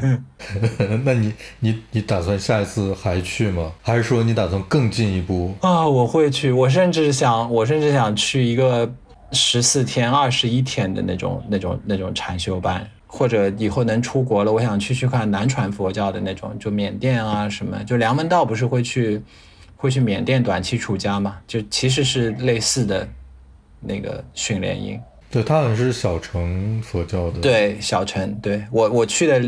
[1.03, 3.69] 那你你你打算下一次还去吗？
[3.81, 5.85] 还是说你打算更进一步啊？
[5.85, 8.89] 我会去，我甚至想，我甚至想去一个
[9.33, 19.21] 十四天、二十一天的那种、那种、那种禅修班，或者以后能出国了，我想去去看南传佛教的那种，就缅甸啊什么，就梁文道不是会去
[19.75, 21.39] 会去缅甸短期出家吗？
[21.45, 23.05] 就其实是类似的
[23.85, 24.99] 那个训练营。
[25.31, 29.41] 对他好像是小城所教的，对小城，对我我去的，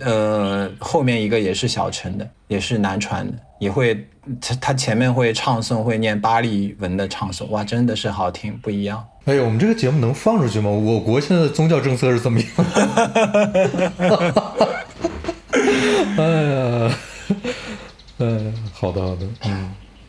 [0.00, 3.94] 呃，后面一个也是小城的，也是南传的，也会
[4.40, 9.06] 他他前面会唱诵，会念巴利文的唱诵，哇，真的是好听，不一样。
[9.26, 10.68] 哎呦，我们这个节目能放出去吗？
[10.68, 12.48] 我国现在的宗教政策是怎么样？
[16.18, 16.98] 哎呀，
[18.18, 19.70] 嗯，好的好的，嗯。